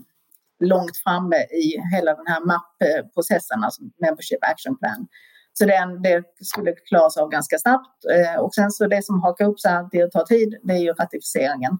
långt 0.59 0.97
framme 0.97 1.35
i 1.35 1.95
hela 1.95 2.15
den 2.15 2.27
här 2.27 2.41
MAP-processen, 2.45 3.63
alltså 3.63 3.81
Membership 4.01 4.39
Action 4.41 4.77
Plan. 4.77 5.07
Så 5.53 5.65
den, 5.65 6.01
det 6.01 6.23
skulle 6.41 6.71
klaras 6.71 7.17
av 7.17 7.29
ganska 7.29 7.57
snabbt. 7.57 8.05
Eh, 8.05 8.41
och 8.41 8.53
sen 8.53 8.71
så 8.71 8.87
det 8.87 9.05
som 9.05 9.21
hakar 9.21 9.45
upp 9.45 9.59
sig 9.59 9.71
alltid 9.71 10.03
och 10.03 10.11
tar 10.11 10.25
tid, 10.25 10.59
det 10.63 10.73
är 10.73 10.77
ju 10.77 10.93
ratificeringen. 10.93 11.77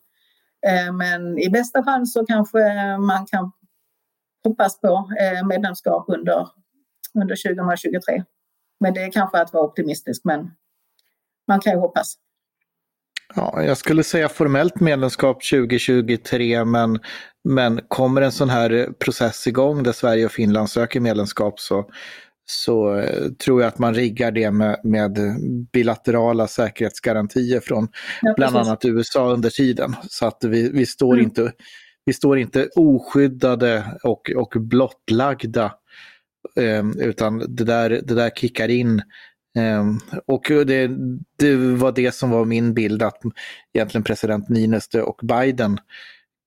Eh, 0.68 0.94
men 0.94 1.40
i 1.40 1.50
bästa 1.50 1.84
fall 1.84 2.08
så 2.08 2.26
kanske 2.26 2.58
man 2.98 3.26
kan 3.26 3.52
hoppas 4.44 4.82
på 4.82 5.10
eh, 5.20 5.48
medlemskap 5.48 6.06
under, 6.08 6.48
under 7.22 7.56
2023. 7.56 8.24
Men 8.80 8.94
det 8.94 9.04
är 9.04 9.12
kanske 9.12 9.42
att 9.42 9.54
vara 9.54 9.64
optimistisk, 9.64 10.22
men 10.26 10.52
man 11.48 11.60
kan 11.60 11.74
ju 11.74 11.80
hoppas. 11.80 12.16
Ja, 13.36 13.64
jag 13.64 13.78
skulle 13.78 14.04
säga 14.04 14.30
formellt 14.30 14.80
medlemskap 14.80 15.44
2023, 15.52 16.66
men, 16.66 17.00
men 17.44 17.82
kommer 17.88 18.22
en 18.22 18.32
sån 18.32 18.50
här 18.50 18.90
process 19.00 19.48
igång 19.48 19.84
där 19.84 19.92
Sverige 19.92 20.26
och 20.26 20.32
Finland 20.32 20.70
söker 20.70 21.00
medlemskap 21.00 21.60
så, 21.60 21.86
så 22.46 22.96
eh, 22.96 23.30
tror 23.46 23.62
jag 23.62 23.68
att 23.68 23.80
man 23.80 23.94
riggar 23.94 24.32
det 24.32 24.52
med, 24.52 24.80
med 24.84 25.20
bilaterala 25.74 26.48
säkerhetsgarantier 26.48 27.60
från 27.60 27.88
ja, 28.22 28.34
bland 28.38 28.58
annat 28.58 28.86
USA 28.86 29.32
under 29.32 29.50
tiden. 29.50 29.96
Så 30.10 30.26
att 30.26 30.44
vi, 30.44 30.70
vi, 30.70 30.86
står, 30.86 31.14
mm. 31.14 31.26
inte, 31.26 31.52
vi 32.06 32.14
står 32.14 32.38
inte 32.38 32.70
oskyddade 32.76 34.00
och, 34.04 34.32
och 34.36 34.54
blottlagda, 34.62 35.74
eh, 36.56 37.08
utan 37.08 37.56
det 37.56 37.64
där, 37.64 37.90
det 37.90 38.14
där 38.14 38.30
kickar 38.30 38.70
in 38.70 39.02
och 40.26 40.44
det, 40.50 40.88
det, 41.38 41.56
var 41.56 41.92
det 41.92 42.12
som 42.12 42.30
var 42.30 42.46
min 42.46 42.74
bild 42.74 43.04
att 43.04 43.22
egentligen 43.74 44.04
president 44.04 44.50
Niinistö 44.50 45.02
och 45.02 45.20
Biden 45.24 45.80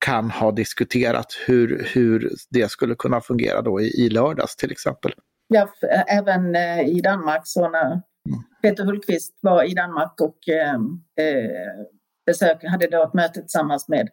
kan 0.05 0.31
ha 0.31 0.51
diskuterat 0.51 1.37
hur, 1.47 1.87
hur 1.93 2.31
det 2.49 2.71
skulle 2.71 2.95
kunna 2.95 3.21
fungera 3.21 3.61
då 3.61 3.81
i, 3.81 3.85
i 3.85 4.09
lördags 4.09 4.55
till 4.55 4.71
exempel. 4.71 5.13
Ja, 5.47 5.69
även 6.07 6.55
eh, 6.55 6.81
i 6.81 7.01
Danmark 7.01 7.41
så 7.43 7.69
när 7.69 7.85
mm. 7.85 8.01
Peter 8.61 8.83
Hultqvist 8.83 9.39
var 9.41 9.63
i 9.63 9.73
Danmark 9.73 10.21
och 10.21 10.49
ehm, 10.49 11.01
eh, 11.19 11.85
besök, 12.25 12.63
hade 12.63 12.87
då 12.87 13.03
ett 13.03 13.13
möte 13.13 13.39
tillsammans 13.39 13.87
med 13.87 14.09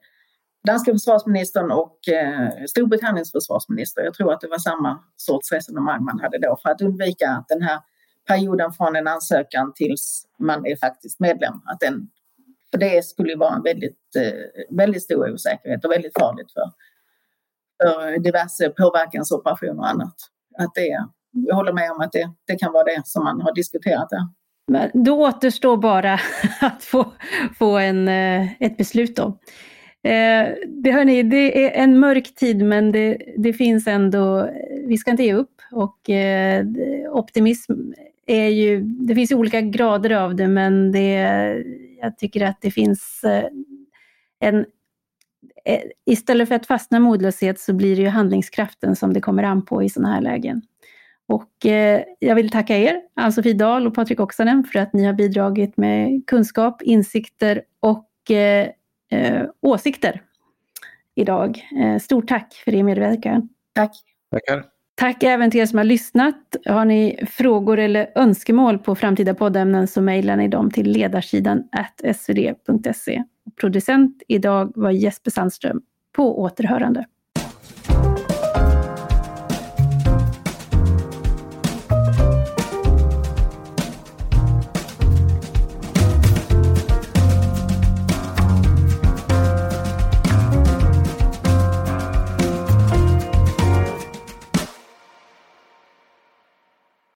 danska 0.66 0.92
försvarsministern 0.92 1.70
och 1.70 2.08
eh, 2.08 2.48
Storbritanniens 2.68 3.32
försvarsminister. 3.32 4.02
Jag 4.02 4.14
tror 4.14 4.32
att 4.32 4.40
det 4.40 4.48
var 4.48 4.58
samma 4.58 4.98
sorts 5.16 5.52
resonemang 5.52 6.04
man 6.04 6.20
hade 6.20 6.38
då 6.38 6.58
för 6.62 6.70
att 6.70 6.80
undvika 6.80 7.30
att 7.30 7.48
den 7.48 7.62
här 7.62 7.80
perioden 8.26 8.72
från 8.72 8.96
en 8.96 9.08
ansökan 9.08 9.72
tills 9.74 10.26
man 10.38 10.66
är 10.66 10.76
faktiskt 10.76 11.20
medlem. 11.20 11.54
Att 11.64 11.80
den, 11.80 12.08
för 12.70 12.78
det 12.78 13.04
skulle 13.04 13.36
vara 13.36 13.54
en 13.54 13.62
väldigt, 13.62 14.16
eh, 14.16 14.76
väldigt 14.76 15.02
stor 15.02 15.32
osäkerhet 15.32 15.84
och 15.84 15.90
väldigt 15.90 16.18
farligt 16.18 16.52
för, 16.52 16.70
för 17.82 18.18
diverse 18.18 18.68
påverkansoperationer 18.68 19.78
och 19.78 19.88
annat. 19.88 20.14
Att 20.58 20.74
det, 20.74 21.06
jag 21.30 21.54
håller 21.54 21.72
med 21.72 21.90
om 21.90 22.00
att 22.00 22.12
det, 22.12 22.30
det 22.46 22.56
kan 22.56 22.72
vara 22.72 22.84
det 22.84 23.02
som 23.04 23.24
man 23.24 23.40
har 23.40 23.54
diskuterat 23.54 24.10
där. 24.10 24.28
Men 24.66 24.90
då 25.04 25.26
återstår 25.26 25.76
bara 25.76 26.14
att 26.60 26.84
få, 26.84 27.12
få 27.58 27.78
en, 27.78 28.08
eh, 28.08 28.62
ett 28.62 28.76
beslut 28.76 29.16
då. 29.16 29.38
Eh, 30.04 30.48
det, 30.66 30.92
hörni, 30.92 31.22
det 31.22 31.66
är 31.66 31.82
en 31.82 31.98
mörk 31.98 32.34
tid 32.34 32.64
men 32.64 32.92
det, 32.92 33.18
det 33.36 33.52
finns 33.52 33.86
ändå, 33.86 34.50
vi 34.86 34.96
ska 34.96 35.10
inte 35.10 35.22
ge 35.22 35.34
upp 35.34 35.60
och 35.72 36.10
eh, 36.10 36.66
optimism 37.10 37.72
är 38.26 38.48
ju, 38.48 38.80
det 38.80 39.14
finns 39.14 39.32
ju 39.32 39.34
olika 39.34 39.60
grader 39.60 40.10
av 40.10 40.36
det, 40.36 40.48
men 40.48 40.92
det, 40.92 41.12
jag 42.00 42.18
tycker 42.18 42.46
att 42.46 42.60
det 42.60 42.70
finns 42.70 43.24
eh, 43.24 43.48
en... 44.40 44.66
Eh, 45.64 45.80
istället 46.06 46.48
för 46.48 46.54
att 46.54 46.66
fastna 46.66 46.96
i 46.96 47.00
modlöshet 47.00 47.60
så 47.60 47.72
blir 47.72 47.96
det 47.96 48.02
ju 48.02 48.08
handlingskraften 48.08 48.96
som 48.96 49.12
det 49.12 49.20
kommer 49.20 49.42
an 49.42 49.64
på 49.64 49.82
i 49.82 49.88
sådana 49.88 50.14
här 50.14 50.20
lägen. 50.20 50.62
Och 51.26 51.66
eh, 51.66 52.02
jag 52.18 52.34
vill 52.34 52.50
tacka 52.50 52.76
er, 52.76 53.00
Ann-Sofie 53.14 53.54
Dahl 53.54 53.86
och 53.86 53.94
Patrik 53.94 54.20
Oksanen, 54.20 54.64
för 54.64 54.78
att 54.78 54.92
ni 54.92 55.04
har 55.04 55.12
bidragit 55.12 55.76
med 55.76 56.26
kunskap, 56.26 56.82
insikter 56.82 57.62
och 57.80 58.30
eh, 58.30 58.68
eh, 59.10 59.42
åsikter 59.60 60.22
idag. 61.14 61.68
Eh, 61.80 61.98
stort 61.98 62.28
tack 62.28 62.54
för 62.64 62.74
er 62.74 62.82
medverkan. 62.82 63.48
Tack. 63.72 63.96
Tackar. 64.30 64.73
Tack 64.96 65.22
även 65.22 65.50
till 65.50 65.60
er 65.60 65.66
som 65.66 65.78
har 65.78 65.84
lyssnat. 65.84 66.56
Har 66.66 66.84
ni 66.84 67.26
frågor 67.30 67.78
eller 67.78 68.10
önskemål 68.14 68.78
på 68.78 68.94
framtida 68.94 69.34
poddämnen 69.34 69.88
så 69.88 70.00
mejlar 70.00 70.36
ni 70.36 70.48
dem 70.48 70.70
till 70.70 70.90
ledarsidan 70.90 71.62
svd.se. 72.14 73.22
Producent 73.60 74.22
idag 74.28 74.72
var 74.74 74.90
Jesper 74.90 75.30
Sandström. 75.30 75.80
På 76.16 76.40
återhörande. 76.40 77.04